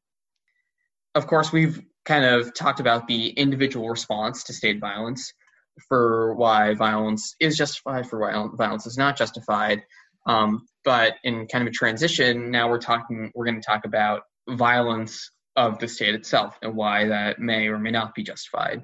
Of 1.15 1.27
course, 1.27 1.53
we've 1.53 1.81
kind 2.05 2.25
of 2.25 2.55
talked 2.55 2.81
about 2.81 3.07
the 3.07 3.29
individual 3.31 3.89
response 3.89 4.45
to 4.45 4.53
state 4.53 4.81
violence 4.81 5.33
for 5.89 6.35
why 6.35 6.75
violence 6.75 7.35
is 7.41 7.57
justified, 7.57 8.09
for 8.09 8.21
why 8.21 8.49
violence 8.57 8.87
is 8.87 8.99
not 8.99 9.17
justified. 9.17 9.83
Um, 10.27 10.67
but 10.85 11.15
in 11.25 11.47
kind 11.47 11.63
of 11.63 11.69
a 11.69 11.73
transition, 11.73 12.51
now 12.51 12.69
we're 12.69 12.79
talking, 12.79 13.31
we're 13.35 13.47
going 13.47 13.61
to 13.61 13.67
talk 13.67 13.85
about 13.85 14.23
violence 14.49 15.31
of 15.57 15.79
the 15.79 15.89
state 15.89 16.15
itself 16.15 16.59
and 16.63 16.77
why 16.77 17.09
that 17.09 17.39
may 17.39 17.69
or 17.69 17.79
may 17.79 17.91
not 17.91 18.15
be 18.15 18.23
justified. 18.23 18.83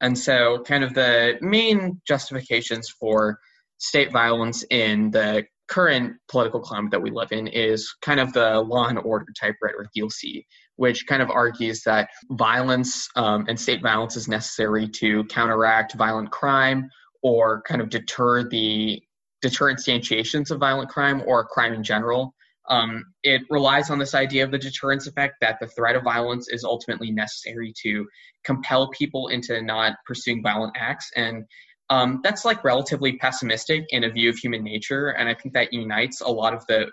And 0.00 0.18
so, 0.18 0.62
kind 0.66 0.82
of 0.82 0.94
the 0.94 1.38
main 1.40 2.00
justifications 2.06 2.88
for 2.88 3.38
state 3.80 4.12
violence 4.12 4.64
in 4.70 5.10
the 5.10 5.44
current 5.68 6.16
political 6.28 6.60
climate 6.60 6.90
that 6.90 7.00
we 7.00 7.10
live 7.10 7.32
in 7.32 7.46
is 7.46 7.94
kind 8.02 8.20
of 8.20 8.32
the 8.32 8.60
law 8.60 8.86
and 8.86 8.98
order 8.98 9.26
type 9.40 9.54
rhetoric 9.62 9.88
you'll 9.94 10.10
see, 10.10 10.44
which 10.76 11.06
kind 11.06 11.22
of 11.22 11.30
argues 11.30 11.82
that 11.84 12.10
violence 12.32 13.08
um, 13.16 13.46
and 13.48 13.58
state 13.58 13.80
violence 13.80 14.16
is 14.16 14.28
necessary 14.28 14.88
to 14.88 15.24
counteract 15.24 15.94
violent 15.94 16.30
crime 16.30 16.88
or 17.22 17.62
kind 17.62 17.80
of 17.80 17.88
deter 17.88 18.48
the 18.48 19.00
deter 19.42 19.72
instantiations 19.72 20.50
of 20.50 20.58
violent 20.58 20.90
crime 20.90 21.22
or 21.26 21.44
crime 21.46 21.72
in 21.72 21.82
general. 21.82 22.34
Um, 22.68 23.04
it 23.22 23.42
relies 23.48 23.90
on 23.90 23.98
this 23.98 24.14
idea 24.14 24.44
of 24.44 24.50
the 24.50 24.58
deterrence 24.58 25.06
effect 25.06 25.34
that 25.40 25.58
the 25.60 25.66
threat 25.68 25.96
of 25.96 26.04
violence 26.04 26.48
is 26.48 26.62
ultimately 26.62 27.10
necessary 27.10 27.72
to 27.82 28.06
compel 28.44 28.88
people 28.90 29.28
into 29.28 29.62
not 29.62 29.94
pursuing 30.06 30.42
violent 30.42 30.74
acts. 30.76 31.10
And 31.16 31.44
um, 31.90 32.20
that's 32.22 32.44
like 32.44 32.64
relatively 32.64 33.16
pessimistic 33.16 33.84
in 33.90 34.04
a 34.04 34.10
view 34.10 34.30
of 34.30 34.36
human 34.36 34.64
nature, 34.64 35.08
and 35.10 35.28
I 35.28 35.34
think 35.34 35.54
that 35.54 35.72
unites 35.72 36.20
a 36.20 36.28
lot 36.28 36.54
of 36.54 36.64
the 36.66 36.86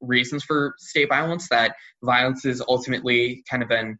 reasons 0.00 0.44
for 0.44 0.74
state 0.78 1.08
violence. 1.08 1.48
That 1.50 1.74
violence 2.02 2.44
is 2.44 2.62
ultimately 2.66 3.44
kind 3.50 3.62
of 3.62 3.70
an 3.70 3.98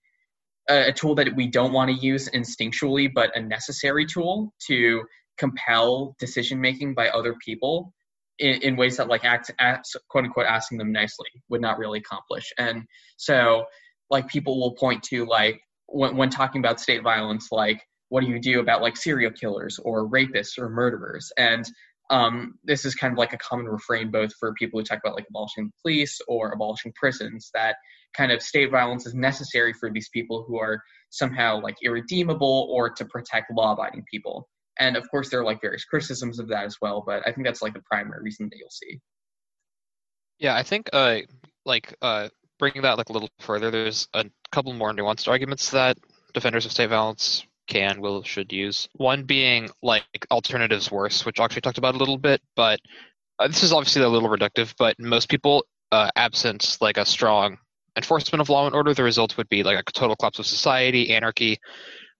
a 0.68 0.92
tool 0.92 1.14
that 1.14 1.34
we 1.34 1.46
don't 1.46 1.72
want 1.72 1.90
to 1.90 1.96
use 1.96 2.28
instinctually, 2.30 3.10
but 3.12 3.34
a 3.34 3.40
necessary 3.40 4.04
tool 4.04 4.52
to 4.66 5.02
compel 5.38 6.14
decision 6.18 6.60
making 6.60 6.94
by 6.94 7.08
other 7.08 7.34
people 7.42 7.94
in, 8.38 8.60
in 8.62 8.76
ways 8.76 8.96
that 8.98 9.08
like 9.08 9.24
act, 9.24 9.50
act 9.58 9.88
quote 10.10 10.24
unquote 10.24 10.46
asking 10.46 10.78
them 10.78 10.92
nicely 10.92 11.28
would 11.48 11.60
not 11.60 11.78
really 11.78 12.00
accomplish. 12.00 12.52
And 12.58 12.84
so 13.16 13.64
like 14.10 14.28
people 14.28 14.60
will 14.60 14.74
point 14.74 15.02
to 15.04 15.24
like 15.24 15.60
when, 15.86 16.16
when 16.16 16.28
talking 16.28 16.60
about 16.60 16.80
state 16.80 17.02
violence, 17.02 17.48
like 17.50 17.82
what 18.08 18.22
do 18.22 18.30
you 18.30 18.40
do 18.40 18.60
about 18.60 18.82
like 18.82 18.96
serial 18.96 19.30
killers 19.30 19.78
or 19.82 20.08
rapists 20.08 20.58
or 20.58 20.68
murderers? 20.68 21.30
And 21.36 21.64
um, 22.10 22.54
this 22.64 22.84
is 22.84 22.94
kind 22.94 23.12
of 23.12 23.18
like 23.18 23.32
a 23.32 23.38
common 23.38 23.66
refrain 23.66 24.10
both 24.10 24.32
for 24.40 24.54
people 24.54 24.80
who 24.80 24.84
talk 24.84 25.00
about 25.04 25.14
like 25.14 25.26
abolishing 25.28 25.66
the 25.66 25.72
police 25.82 26.18
or 26.26 26.52
abolishing 26.52 26.92
prisons 26.96 27.50
that 27.52 27.76
kind 28.16 28.32
of 28.32 28.42
state 28.42 28.70
violence 28.70 29.06
is 29.06 29.14
necessary 29.14 29.74
for 29.74 29.90
these 29.90 30.08
people 30.08 30.44
who 30.48 30.58
are 30.58 30.82
somehow 31.10 31.60
like 31.60 31.76
irredeemable 31.82 32.68
or 32.70 32.90
to 32.90 33.04
protect 33.04 33.52
law-abiding 33.52 34.04
people. 34.10 34.48
And 34.78 34.96
of 34.96 35.10
course, 35.10 35.28
there 35.28 35.40
are 35.40 35.44
like 35.44 35.60
various 35.60 35.84
criticisms 35.84 36.38
of 36.38 36.48
that 36.48 36.64
as 36.64 36.76
well, 36.80 37.02
but 37.06 37.26
I 37.26 37.32
think 37.32 37.46
that's 37.46 37.62
like 37.62 37.74
the 37.74 37.82
primary 37.90 38.22
reason 38.22 38.48
that 38.50 38.56
you'll 38.58 38.70
see. 38.70 39.00
Yeah, 40.38 40.54
I 40.54 40.62
think 40.62 40.88
uh, 40.92 41.18
like 41.66 41.94
uh, 42.00 42.28
bringing 42.58 42.82
that 42.82 42.96
like 42.96 43.08
a 43.08 43.12
little 43.12 43.28
further, 43.40 43.70
there's 43.70 44.08
a 44.14 44.24
couple 44.52 44.72
more 44.72 44.92
nuanced 44.92 45.28
arguments 45.28 45.72
that 45.72 45.98
defenders 46.32 46.64
of 46.64 46.72
state 46.72 46.90
violence 46.90 47.44
can, 47.68 48.00
will, 48.00 48.22
should 48.22 48.52
use. 48.52 48.88
One 48.94 49.24
being 49.24 49.70
like 49.82 50.04
alternatives 50.30 50.90
worse, 50.90 51.24
which 51.24 51.38
I 51.38 51.44
actually 51.44 51.62
talked 51.62 51.78
about 51.78 51.94
a 51.94 51.98
little 51.98 52.18
bit, 52.18 52.40
but 52.56 52.80
uh, 53.38 53.48
this 53.48 53.62
is 53.62 53.72
obviously 53.72 54.02
a 54.02 54.08
little 54.08 54.28
reductive, 54.28 54.74
but 54.78 54.96
most 54.98 55.28
people, 55.28 55.64
uh, 55.92 56.10
absent 56.16 56.76
like 56.80 56.98
a 56.98 57.04
strong 57.04 57.58
enforcement 57.96 58.40
of 58.40 58.48
law 58.48 58.66
and 58.66 58.74
order, 58.74 58.94
the 58.94 59.02
result 59.02 59.36
would 59.36 59.48
be 59.48 59.62
like 59.62 59.78
a 59.78 59.92
total 59.92 60.16
collapse 60.16 60.38
of 60.38 60.46
society, 60.46 61.14
anarchy, 61.14 61.58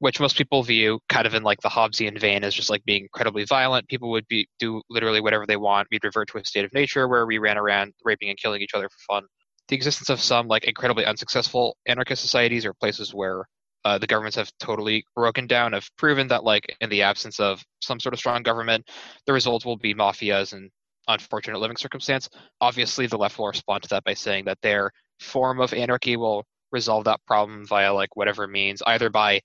which 0.01 0.21
most 0.21 0.37
people 0.37 0.63
view 0.63 1.01
kind 1.09 1.27
of 1.27 1.35
in 1.35 1.43
like 1.43 1.61
the 1.61 1.69
Hobbesian 1.69 2.21
vein 2.21 2.45
as 2.45 2.55
just 2.55 2.71
like 2.71 2.85
being 2.85 3.03
incredibly 3.03 3.45
violent. 3.45 3.89
People 3.89 4.11
would 4.11 4.27
be 4.29 4.49
do 4.59 4.83
literally 4.89 5.21
whatever 5.21 5.47
they 5.47 5.57
want. 5.57 5.89
We'd 5.91 6.05
revert 6.05 6.29
to 6.29 6.39
a 6.39 6.45
state 6.45 6.65
of 6.65 6.73
nature 6.73 7.09
where 7.09 7.27
we 7.27 7.39
ran 7.39 7.59
around 7.59 7.95
raping 8.05 8.29
and 8.29 8.39
killing 8.39 8.63
each 8.63 8.75
other 8.75 8.89
for 8.89 9.15
fun. 9.15 9.25
The 9.69 9.77
existence 9.77 10.09
of 10.09 10.21
some 10.21 10.47
like 10.49 10.65
incredibly 10.65 11.05
unsuccessful 11.05 11.77
anarchist 11.87 12.23
societies 12.23 12.65
or 12.65 12.73
places 12.75 13.13
where 13.13 13.45
uh, 13.85 13.99
the 13.99 14.07
governments 14.07 14.37
have 14.37 14.51
totally 14.59 15.05
broken 15.15 15.47
down, 15.47 15.73
have 15.73 15.89
proven 15.97 16.29
that, 16.29 16.45
like, 16.45 16.77
in 16.81 16.91
the 16.91 17.03
absence 17.03 17.41
of 17.41 17.65
some 17.81 18.01
sort 18.01 18.13
of 18.13 18.19
strong 18.19 18.43
government, 18.43 18.89
the 19.27 19.33
result 19.33 19.65
will 19.65 19.77
be 19.77 19.95
mafias 19.95 20.53
and 20.53 20.71
unfortunate 21.09 21.59
living 21.59 21.77
circumstance. 21.77 22.29
Obviously, 22.61 23.07
the 23.07 23.17
left 23.17 23.39
will 23.39 23.49
respond 23.49 23.83
to 23.83 23.89
that 23.89 24.05
by 24.05 24.15
saying 24.15 24.45
that 24.45 24.59
their 24.63 24.91
form 25.21 25.61
of 25.61 25.73
anarchy 25.73 26.17
will 26.17 26.45
resolve 26.73 27.05
that 27.05 27.21
problem 27.27 27.67
via 27.67 27.93
like 27.93 28.17
whatever 28.17 28.47
means, 28.47 28.83
either 28.87 29.11
by 29.11 29.41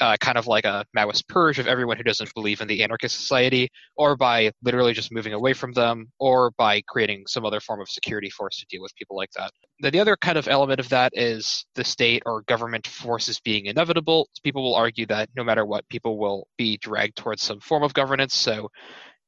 uh, 0.00 0.16
kind 0.20 0.36
of 0.36 0.46
like 0.46 0.64
a 0.64 0.84
Maoist 0.96 1.26
purge 1.28 1.58
of 1.58 1.66
everyone 1.66 1.96
who 1.96 2.02
doesn't 2.02 2.32
believe 2.34 2.60
in 2.60 2.68
the 2.68 2.82
anarchist 2.82 3.16
society, 3.16 3.68
or 3.96 4.16
by 4.16 4.52
literally 4.62 4.92
just 4.92 5.12
moving 5.12 5.32
away 5.32 5.52
from 5.52 5.72
them, 5.72 6.10
or 6.18 6.50
by 6.58 6.82
creating 6.88 7.24
some 7.26 7.44
other 7.44 7.60
form 7.60 7.80
of 7.80 7.88
security 7.88 8.30
force 8.30 8.58
to 8.58 8.66
deal 8.66 8.82
with 8.82 8.94
people 8.96 9.16
like 9.16 9.30
that. 9.36 9.50
Then 9.80 9.92
the 9.92 10.00
other 10.00 10.16
kind 10.16 10.38
of 10.38 10.48
element 10.48 10.80
of 10.80 10.88
that 10.90 11.12
is 11.14 11.64
the 11.74 11.84
state 11.84 12.22
or 12.26 12.42
government 12.42 12.86
forces 12.86 13.40
being 13.40 13.66
inevitable. 13.66 14.28
People 14.42 14.62
will 14.62 14.74
argue 14.74 15.06
that 15.06 15.28
no 15.36 15.44
matter 15.44 15.64
what, 15.64 15.88
people 15.88 16.18
will 16.18 16.46
be 16.56 16.76
dragged 16.78 17.16
towards 17.16 17.42
some 17.42 17.60
form 17.60 17.82
of 17.82 17.94
governance. 17.94 18.34
So 18.34 18.70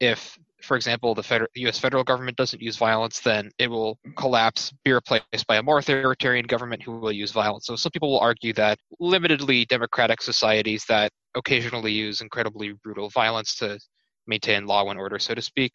if 0.00 0.38
for 0.62 0.76
example, 0.76 1.14
the 1.14 1.22
federal, 1.22 1.48
U.S. 1.54 1.78
federal 1.78 2.04
government 2.04 2.36
doesn't 2.36 2.60
use 2.60 2.76
violence, 2.76 3.20
then 3.20 3.50
it 3.58 3.68
will 3.68 3.98
collapse, 4.16 4.72
be 4.84 4.92
replaced 4.92 5.46
by 5.46 5.56
a 5.56 5.62
more 5.62 5.78
authoritarian 5.78 6.46
government 6.46 6.82
who 6.82 6.98
will 6.98 7.12
use 7.12 7.30
violence. 7.30 7.66
So 7.66 7.76
some 7.76 7.92
people 7.92 8.10
will 8.10 8.20
argue 8.20 8.52
that 8.54 8.78
limitedly 9.00 9.68
democratic 9.68 10.20
societies 10.20 10.84
that 10.88 11.12
occasionally 11.36 11.92
use 11.92 12.20
incredibly 12.20 12.72
brutal 12.82 13.08
violence 13.10 13.56
to 13.56 13.78
maintain 14.26 14.66
law 14.66 14.88
and 14.90 14.98
order, 14.98 15.18
so 15.18 15.34
to 15.34 15.42
speak, 15.42 15.72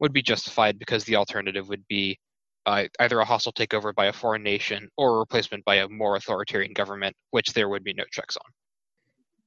would 0.00 0.12
be 0.12 0.22
justified 0.22 0.78
because 0.78 1.04
the 1.04 1.16
alternative 1.16 1.68
would 1.68 1.86
be 1.88 2.18
uh, 2.66 2.84
either 3.00 3.20
a 3.20 3.24
hostile 3.24 3.52
takeover 3.52 3.94
by 3.94 4.06
a 4.06 4.12
foreign 4.12 4.42
nation 4.42 4.88
or 4.96 5.16
a 5.16 5.18
replacement 5.20 5.64
by 5.64 5.76
a 5.76 5.88
more 5.88 6.16
authoritarian 6.16 6.72
government, 6.72 7.14
which 7.30 7.52
there 7.52 7.68
would 7.68 7.84
be 7.84 7.94
no 7.94 8.04
checks 8.10 8.36
on. 8.36 8.52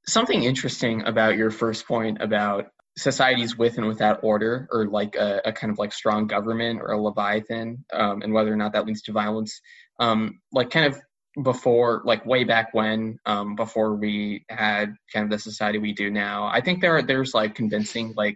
Something 0.08 0.44
interesting 0.44 1.04
about 1.04 1.38
your 1.38 1.52
first 1.52 1.86
point 1.86 2.22
about 2.22 2.68
societies 3.00 3.58
with 3.58 3.78
and 3.78 3.88
without 3.88 4.20
order 4.24 4.68
or 4.72 4.88
like 4.88 5.16
a, 5.16 5.42
a, 5.46 5.54
kind 5.54 5.72
of 5.72 5.80
like 5.80 5.94
strong 5.94 6.28
government 6.28 6.82
or 6.82 6.92
a 6.92 7.02
leviathan 7.02 7.84
um, 7.94 8.22
and 8.22 8.34
whether 8.34 8.52
or 8.52 8.58
not 8.58 8.74
that 8.74 8.86
leads 8.86 9.02
to 9.02 9.12
violence 9.12 9.62
um, 10.00 10.40
like 10.52 10.70
kind 10.70 10.86
of 10.86 11.00
before 11.44 12.02
like 12.06 12.26
way 12.26 12.44
back 12.44 12.74
when 12.74 13.18
um, 13.26 13.56
before 13.56 13.96
we 13.96 14.46
had 14.50 14.94
kind 15.14 15.24
of 15.24 15.30
the 15.30 15.40
society 15.40 15.78
we 15.78 15.94
do 15.94 16.10
now 16.10 16.46
i 16.48 16.60
think 16.60 16.82
there 16.82 16.96
are 16.96 17.02
there's 17.02 17.34
like 17.34 17.56
convincing 17.56 18.14
like 18.18 18.36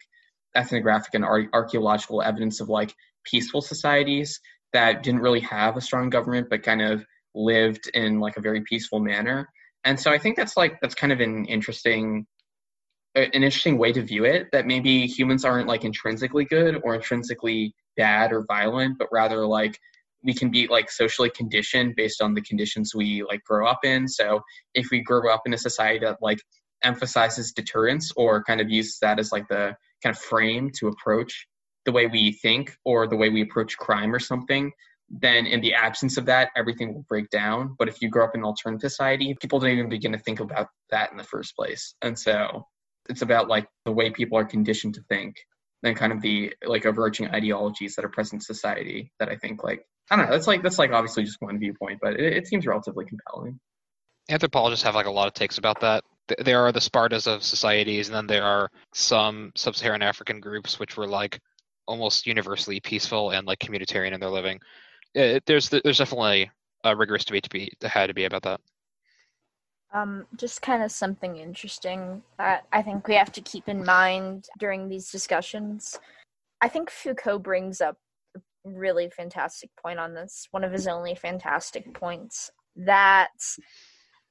ethnographic 0.55 1.13
and 1.13 1.25
ar- 1.25 1.49
archaeological 1.53 2.21
evidence 2.21 2.59
of 2.61 2.69
like 2.69 2.93
peaceful 3.23 3.61
societies 3.61 4.39
that 4.71 5.03
didn't 5.03 5.21
really 5.21 5.39
have 5.39 5.77
a 5.77 5.81
strong 5.81 6.09
government 6.09 6.47
but 6.49 6.63
kind 6.63 6.81
of 6.81 7.03
lived 7.35 7.89
in 7.93 8.19
like 8.19 8.37
a 8.37 8.41
very 8.41 8.61
peaceful 8.61 8.99
manner. 8.99 9.47
And 9.83 9.99
so 9.99 10.11
i 10.11 10.17
think 10.17 10.37
that's 10.37 10.55
like 10.55 10.79
that's 10.81 10.95
kind 10.95 11.11
of 11.11 11.19
an 11.19 11.45
interesting 11.45 12.25
an 13.15 13.43
interesting 13.43 13.77
way 13.77 13.91
to 13.91 14.01
view 14.01 14.25
it 14.25 14.47
that 14.51 14.65
maybe 14.65 15.05
humans 15.05 15.45
aren't 15.45 15.67
like 15.67 15.83
intrinsically 15.83 16.45
good 16.45 16.81
or 16.83 16.95
intrinsically 16.95 17.73
bad 17.95 18.31
or 18.31 18.43
violent 18.47 18.97
but 18.97 19.07
rather 19.11 19.45
like 19.45 19.79
we 20.23 20.33
can 20.33 20.49
be 20.49 20.67
like 20.67 20.89
socially 20.89 21.29
conditioned 21.29 21.95
based 21.95 22.21
on 22.21 22.33
the 22.33 22.41
conditions 22.41 22.95
we 22.95 23.23
like 23.23 23.43
grow 23.43 23.67
up 23.67 23.79
in. 23.83 24.07
So 24.07 24.41
if 24.73 24.87
we 24.89 25.01
grow 25.01 25.33
up 25.33 25.41
in 25.45 25.53
a 25.53 25.57
society 25.57 25.99
that 26.05 26.17
like 26.21 26.39
emphasizes 26.83 27.51
deterrence 27.51 28.11
or 28.15 28.43
kind 28.43 28.61
of 28.61 28.69
uses 28.69 28.99
that 28.99 29.19
as 29.19 29.31
like 29.31 29.47
the 29.47 29.75
kind 30.01 30.15
of 30.15 30.21
frame 30.21 30.71
to 30.79 30.87
approach 30.87 31.47
the 31.85 31.91
way 31.91 32.07
we 32.07 32.33
think 32.41 32.75
or 32.85 33.07
the 33.07 33.15
way 33.15 33.29
we 33.29 33.41
approach 33.41 33.77
crime 33.77 34.13
or 34.13 34.19
something 34.19 34.71
then 35.09 35.45
in 35.45 35.61
the 35.61 35.73
absence 35.73 36.17
of 36.17 36.25
that 36.25 36.49
everything 36.55 36.91
will 36.93 37.05
break 37.07 37.29
down. 37.29 37.75
But 37.77 37.87
if 37.87 38.01
you 38.01 38.09
grow 38.09 38.25
up 38.25 38.33
in 38.33 38.41
an 38.41 38.45
alternative 38.45 38.89
society 38.89 39.35
people 39.39 39.59
don't 39.59 39.69
even 39.69 39.89
begin 39.89 40.13
to 40.13 40.17
think 40.17 40.39
about 40.39 40.67
that 40.89 41.11
in 41.11 41.17
the 41.17 41.23
first 41.23 41.55
place. 41.55 41.93
And 42.01 42.17
so 42.17 42.65
it's 43.09 43.21
about 43.21 43.47
like 43.47 43.67
the 43.85 43.91
way 43.91 44.09
people 44.11 44.37
are 44.37 44.45
conditioned 44.45 44.95
to 44.95 45.01
think 45.09 45.35
and 45.83 45.95
kind 45.95 46.13
of 46.13 46.21
the 46.21 46.53
like 46.65 46.85
overarching 46.85 47.27
ideologies 47.29 47.95
that 47.95 48.05
are 48.05 48.09
present 48.09 48.41
in 48.41 48.45
society 48.45 49.11
that 49.19 49.29
I 49.29 49.35
think 49.35 49.63
like 49.63 49.85
I 50.09 50.15
don't 50.15 50.25
know 50.25 50.31
that's 50.31 50.47
like 50.47 50.63
that's 50.63 50.79
like 50.79 50.91
obviously 50.91 51.23
just 51.23 51.41
one 51.41 51.59
viewpoint 51.59 51.99
but 52.01 52.19
it, 52.19 52.33
it 52.33 52.47
seems 52.47 52.65
relatively 52.65 53.05
compelling. 53.05 53.59
Anthropologists 54.29 54.83
have 54.83 54.95
like 54.95 55.05
a 55.05 55.11
lot 55.11 55.27
of 55.27 55.33
takes 55.33 55.57
about 55.57 55.81
that. 55.81 56.03
There 56.39 56.61
are 56.65 56.71
the 56.71 56.79
Spartas 56.79 57.27
of 57.27 57.43
societies, 57.43 58.07
and 58.07 58.15
then 58.15 58.27
there 58.27 58.45
are 58.45 58.69
some 58.93 59.51
sub-Saharan 59.55 60.01
African 60.01 60.39
groups 60.39 60.79
which 60.79 60.95
were 60.95 61.07
like 61.07 61.41
almost 61.85 62.25
universally 62.25 62.79
peaceful 62.79 63.31
and 63.31 63.45
like 63.45 63.59
communitarian 63.59 64.13
in 64.13 64.21
their 64.21 64.29
living. 64.29 64.61
It, 65.13 65.43
there's 65.45 65.69
there's 65.69 65.97
definitely 65.97 66.49
a 66.85 66.95
rigorous 66.95 67.25
debate 67.25 67.43
to 67.43 67.49
be 67.49 67.73
had 67.83 68.07
to 68.07 68.13
be 68.13 68.23
about 68.23 68.43
that. 68.43 68.61
Um, 69.93 70.25
just 70.37 70.63
kind 70.63 70.81
of 70.81 70.91
something 70.91 71.37
interesting 71.37 72.23
that 72.39 72.65
I 72.73 72.81
think 72.81 73.07
we 73.07 73.13
have 73.13 73.31
to 73.33 73.41
keep 73.41 73.69
in 73.69 73.85
mind 73.85 74.47
during 74.57 74.89
these 74.89 75.11
discussions. 75.11 75.99
I 76.61 76.67
think 76.67 76.89
Foucault 76.89 77.39
brings 77.39 77.79
up 77.79 77.97
a 78.35 78.39
really 78.65 79.11
fantastic 79.11 79.69
point 79.79 79.99
on 79.99 80.15
this, 80.15 80.47
one 80.49 80.63
of 80.63 80.71
his 80.71 80.87
only 80.87 81.13
fantastic 81.13 81.93
points, 81.93 82.49
that 82.75 83.29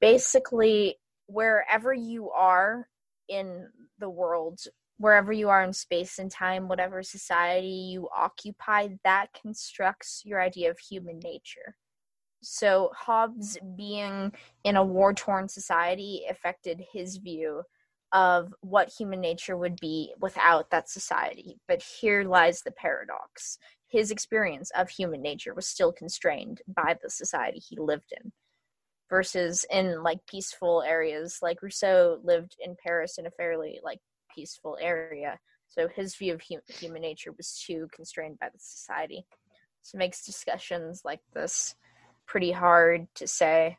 basically 0.01 0.97
wherever 1.27 1.93
you 1.93 2.29
are 2.31 2.89
in 3.29 3.69
the 3.99 4.09
world, 4.09 4.59
wherever 4.97 5.31
you 5.31 5.47
are 5.47 5.63
in 5.63 5.71
space 5.71 6.19
and 6.19 6.29
time, 6.29 6.67
whatever 6.67 7.01
society 7.03 7.67
you 7.67 8.09
occupy, 8.13 8.89
that 9.05 9.27
constructs 9.41 10.23
your 10.25 10.41
idea 10.41 10.69
of 10.69 10.77
human 10.77 11.19
nature. 11.19 11.77
So 12.43 12.91
Hobbes 12.95 13.57
being 13.75 14.33
in 14.63 14.75
a 14.75 14.83
war 14.83 15.13
torn 15.13 15.47
society 15.47 16.23
affected 16.29 16.83
his 16.91 17.17
view 17.17 17.63
of 18.11 18.53
what 18.61 18.89
human 18.89 19.21
nature 19.21 19.57
would 19.57 19.79
be 19.79 20.13
without 20.19 20.69
that 20.69 20.89
society. 20.89 21.57
But 21.67 21.81
here 21.81 22.23
lies 22.23 22.61
the 22.61 22.71
paradox. 22.71 23.57
His 23.87 24.11
experience 24.11 24.71
of 24.75 24.89
human 24.89 25.21
nature 25.21 25.53
was 25.53 25.67
still 25.67 25.91
constrained 25.91 26.61
by 26.67 26.97
the 27.01 27.09
society 27.09 27.59
he 27.59 27.77
lived 27.79 28.13
in. 28.23 28.31
Versus 29.09 29.65
in 29.71 30.03
like 30.03 30.19
peaceful 30.27 30.83
areas, 30.83 31.39
like 31.41 31.61
Rousseau 31.61 32.19
lived 32.23 32.55
in 32.59 32.75
Paris 32.81 33.17
in 33.17 33.25
a 33.25 33.31
fairly 33.31 33.79
like 33.83 33.99
peaceful 34.33 34.77
area. 34.81 35.39
So 35.67 35.87
his 35.87 36.15
view 36.15 36.33
of 36.33 36.41
human 36.41 37.01
nature 37.01 37.31
was 37.31 37.63
too 37.65 37.87
constrained 37.91 38.39
by 38.39 38.49
the 38.51 38.59
society. 38.59 39.25
So 39.81 39.97
makes 39.97 40.25
discussions 40.25 41.01
like 41.03 41.19
this 41.33 41.75
pretty 42.27 42.51
hard 42.51 43.07
to 43.15 43.27
say 43.27 43.77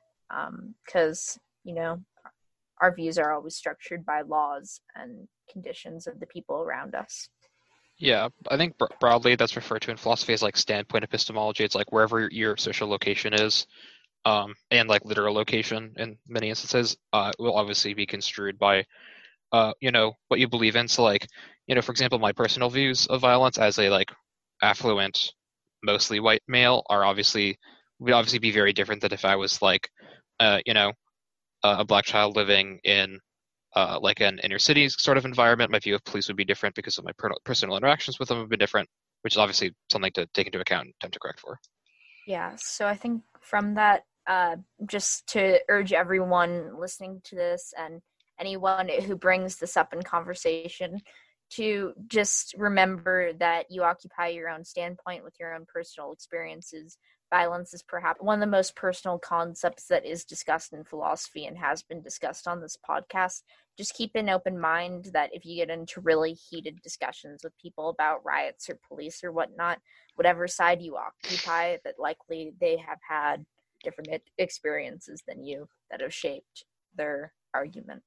because 0.86 1.38
um, 1.38 1.40
you 1.64 1.74
know 1.74 2.00
our 2.80 2.94
views 2.94 3.18
are 3.18 3.32
always 3.32 3.54
structured 3.54 4.04
by 4.04 4.22
laws 4.22 4.80
and 4.94 5.28
conditions 5.50 6.06
of 6.06 6.20
the 6.20 6.26
people 6.26 6.56
around 6.56 6.94
us. 6.94 7.28
Yeah, 7.98 8.28
I 8.50 8.56
think 8.56 8.74
broadly 9.00 9.36
that's 9.36 9.56
referred 9.56 9.82
to 9.82 9.92
in 9.92 9.96
philosophy 9.96 10.32
as 10.32 10.42
like 10.42 10.56
standpoint 10.56 11.04
epistemology. 11.04 11.64
It's 11.64 11.76
like 11.76 11.92
wherever 11.92 12.28
your 12.30 12.56
social 12.56 12.88
location 12.88 13.32
is, 13.32 13.66
um, 14.24 14.54
and 14.70 14.88
like 14.88 15.04
literal 15.04 15.34
location 15.34 15.94
in 15.96 16.18
many 16.28 16.48
instances, 16.48 16.96
uh, 17.12 17.30
will 17.38 17.56
obviously 17.56 17.94
be 17.94 18.06
construed 18.06 18.58
by, 18.58 18.84
uh, 19.52 19.72
you 19.80 19.92
know, 19.92 20.14
what 20.28 20.40
you 20.40 20.48
believe 20.48 20.74
in. 20.74 20.88
So 20.88 21.04
like, 21.04 21.26
you 21.68 21.74
know, 21.76 21.82
for 21.82 21.92
example, 21.92 22.18
my 22.18 22.32
personal 22.32 22.68
views 22.68 23.06
of 23.06 23.20
violence 23.20 23.58
as 23.58 23.78
a 23.78 23.90
like 23.90 24.10
affluent, 24.60 25.32
mostly 25.84 26.18
white 26.18 26.42
male 26.48 26.82
are 26.90 27.04
obviously 27.04 27.58
would 28.04 28.12
obviously 28.14 28.38
be 28.38 28.50
very 28.50 28.72
different 28.72 29.02
than 29.02 29.12
if 29.12 29.24
I 29.24 29.36
was 29.36 29.60
like, 29.62 29.88
uh, 30.40 30.60
you 30.66 30.74
know, 30.74 30.92
uh, 31.62 31.76
a 31.80 31.84
black 31.84 32.04
child 32.04 32.36
living 32.36 32.78
in 32.84 33.18
uh, 33.74 33.98
like 34.00 34.20
an 34.20 34.38
inner 34.44 34.58
city 34.58 34.88
sort 34.88 35.16
of 35.16 35.24
environment. 35.24 35.70
My 35.70 35.78
view 35.78 35.94
of 35.94 36.04
police 36.04 36.28
would 36.28 36.36
be 36.36 36.44
different 36.44 36.74
because 36.74 36.98
of 36.98 37.04
my 37.04 37.12
per- 37.18 37.34
personal 37.44 37.76
interactions 37.76 38.18
with 38.18 38.28
them 38.28 38.38
have 38.38 38.48
been 38.48 38.58
different, 38.58 38.88
which 39.22 39.34
is 39.34 39.38
obviously 39.38 39.72
something 39.90 40.12
to 40.12 40.26
take 40.34 40.46
into 40.46 40.60
account 40.60 40.86
and 40.86 40.94
attempt 41.00 41.14
to 41.14 41.20
correct 41.20 41.40
for. 41.40 41.58
Yeah. 42.26 42.54
So 42.56 42.86
I 42.86 42.94
think 42.94 43.22
from 43.40 43.74
that, 43.74 44.04
uh, 44.26 44.56
just 44.86 45.26
to 45.28 45.60
urge 45.68 45.92
everyone 45.92 46.78
listening 46.78 47.20
to 47.24 47.34
this 47.34 47.74
and 47.78 48.00
anyone 48.40 48.88
who 48.88 49.16
brings 49.16 49.56
this 49.56 49.76
up 49.76 49.92
in 49.92 50.02
conversation 50.02 51.00
to 51.50 51.92
just 52.06 52.54
remember 52.56 53.32
that 53.34 53.66
you 53.70 53.82
occupy 53.82 54.28
your 54.28 54.48
own 54.48 54.64
standpoint 54.64 55.22
with 55.22 55.34
your 55.38 55.54
own 55.54 55.66
personal 55.72 56.12
experiences 56.12 56.96
violence 57.34 57.74
is 57.74 57.82
perhaps 57.82 58.22
one 58.22 58.40
of 58.40 58.40
the 58.40 58.56
most 58.56 58.76
personal 58.76 59.18
concepts 59.18 59.88
that 59.88 60.06
is 60.06 60.24
discussed 60.24 60.72
in 60.72 60.84
philosophy 60.84 61.46
and 61.46 61.58
has 61.58 61.82
been 61.82 62.00
discussed 62.00 62.46
on 62.46 62.60
this 62.60 62.78
podcast. 62.88 63.42
Just 63.76 63.94
keep 63.94 64.12
an 64.14 64.28
open 64.28 64.56
mind 64.56 65.10
that 65.12 65.30
if 65.32 65.44
you 65.44 65.56
get 65.56 65.68
into 65.68 66.00
really 66.00 66.34
heated 66.34 66.80
discussions 66.80 67.40
with 67.42 67.58
people 67.58 67.88
about 67.88 68.24
riots 68.24 68.70
or 68.70 68.78
police 68.86 69.24
or 69.24 69.32
whatnot, 69.32 69.80
whatever 70.14 70.46
side 70.46 70.80
you 70.80 70.96
occupy, 70.96 71.76
that 71.82 71.98
likely 71.98 72.52
they 72.60 72.76
have 72.76 73.00
had 73.08 73.44
different 73.82 74.10
experiences 74.38 75.24
than 75.26 75.44
you 75.44 75.66
that 75.90 76.00
have 76.00 76.14
shaped 76.14 76.64
their 76.96 77.32
argument 77.52 78.04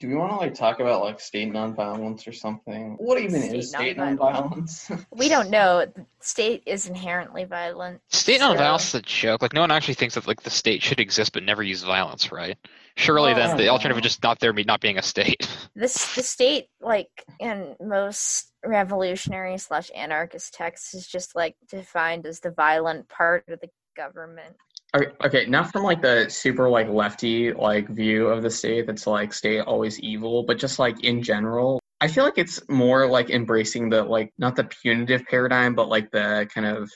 do 0.00 0.06
we 0.08 0.14
want 0.14 0.30
to 0.30 0.36
like 0.36 0.54
talk 0.54 0.78
about 0.78 1.02
like 1.02 1.18
state 1.18 1.52
nonviolence 1.52 2.28
or 2.28 2.32
something? 2.32 2.94
What 2.98 3.20
even 3.20 3.42
state 3.42 3.54
is 3.56 3.70
state 3.70 3.96
nonviolence? 3.96 4.88
nonviolence? 4.88 5.06
we 5.16 5.28
don't 5.28 5.50
know. 5.50 5.86
State 6.20 6.62
is 6.66 6.86
inherently 6.86 7.44
violent. 7.44 8.00
State 8.08 8.38
so. 8.38 8.54
nonviolence 8.54 8.88
is 8.88 8.94
a 8.94 9.02
joke. 9.02 9.42
Like 9.42 9.52
no 9.52 9.60
one 9.60 9.72
actually 9.72 9.94
thinks 9.94 10.14
that 10.14 10.28
like 10.28 10.42
the 10.42 10.50
state 10.50 10.82
should 10.82 11.00
exist 11.00 11.32
but 11.32 11.42
never 11.42 11.64
use 11.64 11.82
violence, 11.82 12.30
right? 12.30 12.56
Surely 12.96 13.32
well, 13.32 13.48
then 13.48 13.54
oh, 13.54 13.58
the 13.58 13.68
alternative 13.68 13.96
would 13.96 14.04
just 14.04 14.22
not 14.22 14.38
there 14.38 14.52
be 14.52 14.64
not 14.64 14.80
being 14.80 14.98
a 14.98 15.02
state. 15.02 15.48
This 15.74 16.14
the 16.14 16.22
state 16.22 16.68
like 16.80 17.24
in 17.40 17.74
most 17.80 18.52
revolutionary 18.64 19.58
slash 19.58 19.90
anarchist 19.94 20.54
texts 20.54 20.94
is 20.94 21.06
just 21.06 21.34
like 21.34 21.56
defined 21.68 22.26
as 22.26 22.40
the 22.40 22.50
violent 22.50 23.08
part 23.08 23.44
of 23.48 23.60
the 23.60 23.68
government. 23.96 24.56
Okay, 24.96 25.46
not 25.46 25.70
from 25.70 25.82
like 25.82 26.00
the 26.00 26.28
super 26.28 26.68
like 26.68 26.88
lefty 26.88 27.52
like 27.52 27.88
view 27.88 28.28
of 28.28 28.42
the 28.42 28.50
state 28.50 28.86
that's 28.86 29.06
like 29.06 29.34
state 29.34 29.60
always 29.60 30.00
evil, 30.00 30.42
but 30.44 30.58
just 30.58 30.78
like 30.78 31.04
in 31.04 31.22
general. 31.22 31.78
I 32.00 32.08
feel 32.08 32.24
like 32.24 32.38
it's 32.38 32.60
more 32.68 33.06
like 33.06 33.28
embracing 33.28 33.90
the 33.90 34.02
like 34.02 34.32
not 34.38 34.56
the 34.56 34.64
punitive 34.64 35.24
paradigm, 35.26 35.74
but 35.74 35.88
like 35.88 36.10
the 36.10 36.48
kind 36.52 36.66
of 36.66 36.90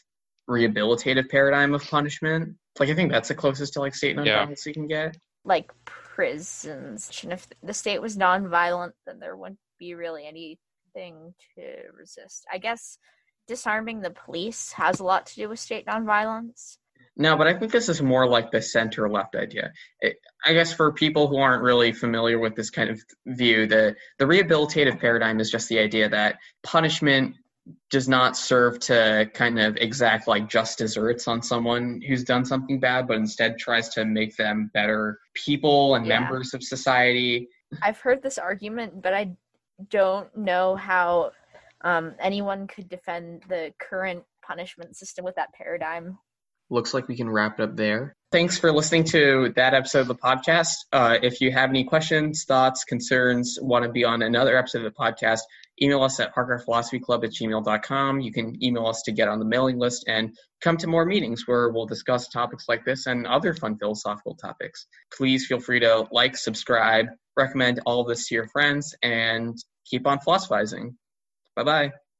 rehabilitative 0.48 1.28
paradigm 1.28 1.74
of 1.74 1.84
punishment. 1.84 2.56
Like 2.78 2.88
I 2.88 2.94
think 2.94 3.12
that's 3.12 3.28
the 3.28 3.34
closest 3.34 3.74
to 3.74 3.80
like 3.80 3.94
state 3.94 4.16
nonviolence 4.16 4.64
yeah. 4.64 4.70
you 4.70 4.74
can 4.74 4.86
get. 4.86 5.16
Like 5.44 5.70
prisons. 5.84 7.10
And 7.22 7.32
if 7.32 7.46
the 7.62 7.74
state 7.74 8.00
was 8.00 8.16
nonviolent, 8.16 8.92
then 9.06 9.18
there 9.18 9.36
wouldn't 9.36 9.58
be 9.78 9.94
really 9.94 10.26
anything 10.26 11.34
to 11.56 11.64
resist. 11.94 12.46
I 12.50 12.58
guess 12.58 12.96
disarming 13.48 14.00
the 14.00 14.10
police 14.10 14.72
has 14.72 15.00
a 15.00 15.04
lot 15.04 15.26
to 15.26 15.34
do 15.34 15.48
with 15.48 15.58
state 15.58 15.84
nonviolence. 15.84 16.78
No, 17.16 17.36
but 17.36 17.46
I 17.46 17.54
think 17.54 17.72
this 17.72 17.88
is 17.88 18.00
more 18.00 18.26
like 18.26 18.50
the 18.50 18.62
center 18.62 19.08
left 19.08 19.34
idea. 19.34 19.72
It, 20.00 20.16
I 20.46 20.54
guess 20.54 20.72
for 20.72 20.92
people 20.92 21.28
who 21.28 21.36
aren't 21.36 21.62
really 21.62 21.92
familiar 21.92 22.38
with 22.38 22.56
this 22.56 22.70
kind 22.70 22.88
of 22.88 23.02
view, 23.26 23.66
the, 23.66 23.94
the 24.18 24.24
rehabilitative 24.24 24.98
paradigm 24.98 25.38
is 25.38 25.50
just 25.50 25.68
the 25.68 25.78
idea 25.78 26.08
that 26.08 26.36
punishment 26.62 27.36
does 27.90 28.08
not 28.08 28.36
serve 28.36 28.80
to 28.80 29.30
kind 29.34 29.58
of 29.60 29.76
exact 29.76 30.26
like 30.26 30.48
just 30.48 30.78
deserts 30.78 31.28
on 31.28 31.42
someone 31.42 32.00
who's 32.06 32.24
done 32.24 32.44
something 32.44 32.80
bad, 32.80 33.06
but 33.06 33.16
instead 33.16 33.58
tries 33.58 33.90
to 33.90 34.04
make 34.04 34.36
them 34.36 34.70
better 34.74 35.20
people 35.34 35.94
and 35.94 36.06
yeah. 36.06 36.18
members 36.18 36.54
of 36.54 36.62
society. 36.62 37.48
I've 37.82 37.98
heard 37.98 38.22
this 38.22 38.38
argument, 38.38 39.02
but 39.02 39.14
I 39.14 39.32
don't 39.90 40.34
know 40.36 40.76
how 40.76 41.32
um, 41.82 42.14
anyone 42.20 42.66
could 42.66 42.88
defend 42.88 43.44
the 43.48 43.72
current 43.78 44.24
punishment 44.44 44.96
system 44.96 45.24
with 45.24 45.36
that 45.36 45.52
paradigm. 45.52 46.18
Looks 46.72 46.94
like 46.94 47.06
we 47.06 47.16
can 47.16 47.28
wrap 47.28 47.60
it 47.60 47.62
up 47.62 47.76
there. 47.76 48.16
Thanks 48.32 48.58
for 48.58 48.72
listening 48.72 49.04
to 49.04 49.52
that 49.56 49.74
episode 49.74 50.00
of 50.00 50.08
the 50.08 50.14
podcast. 50.14 50.76
Uh, 50.90 51.18
if 51.22 51.42
you 51.42 51.52
have 51.52 51.68
any 51.68 51.84
questions, 51.84 52.44
thoughts, 52.44 52.84
concerns, 52.84 53.58
want 53.60 53.84
to 53.84 53.90
be 53.90 54.04
on 54.04 54.22
another 54.22 54.56
episode 54.56 54.78
of 54.78 54.90
the 54.90 54.98
podcast, 54.98 55.40
email 55.82 56.02
us 56.02 56.18
at 56.18 56.34
parkerphilosophyclub 56.34 57.24
at 57.24 57.30
gmail.com. 57.32 58.20
You 58.20 58.32
can 58.32 58.64
email 58.64 58.86
us 58.86 59.02
to 59.02 59.12
get 59.12 59.28
on 59.28 59.38
the 59.38 59.44
mailing 59.44 59.78
list 59.78 60.06
and 60.08 60.34
come 60.62 60.78
to 60.78 60.86
more 60.86 61.04
meetings 61.04 61.46
where 61.46 61.68
we'll 61.68 61.84
discuss 61.84 62.26
topics 62.28 62.64
like 62.70 62.86
this 62.86 63.06
and 63.06 63.26
other 63.26 63.52
fun 63.52 63.76
philosophical 63.76 64.34
topics. 64.36 64.86
Please 65.14 65.44
feel 65.44 65.60
free 65.60 65.80
to 65.80 66.06
like, 66.10 66.38
subscribe, 66.38 67.08
recommend 67.36 67.80
all 67.84 68.04
this 68.04 68.28
to 68.28 68.34
your 68.34 68.48
friends, 68.48 68.94
and 69.02 69.58
keep 69.84 70.06
on 70.06 70.20
philosophizing. 70.20 70.96
Bye 71.54 71.64
bye. 71.64 71.92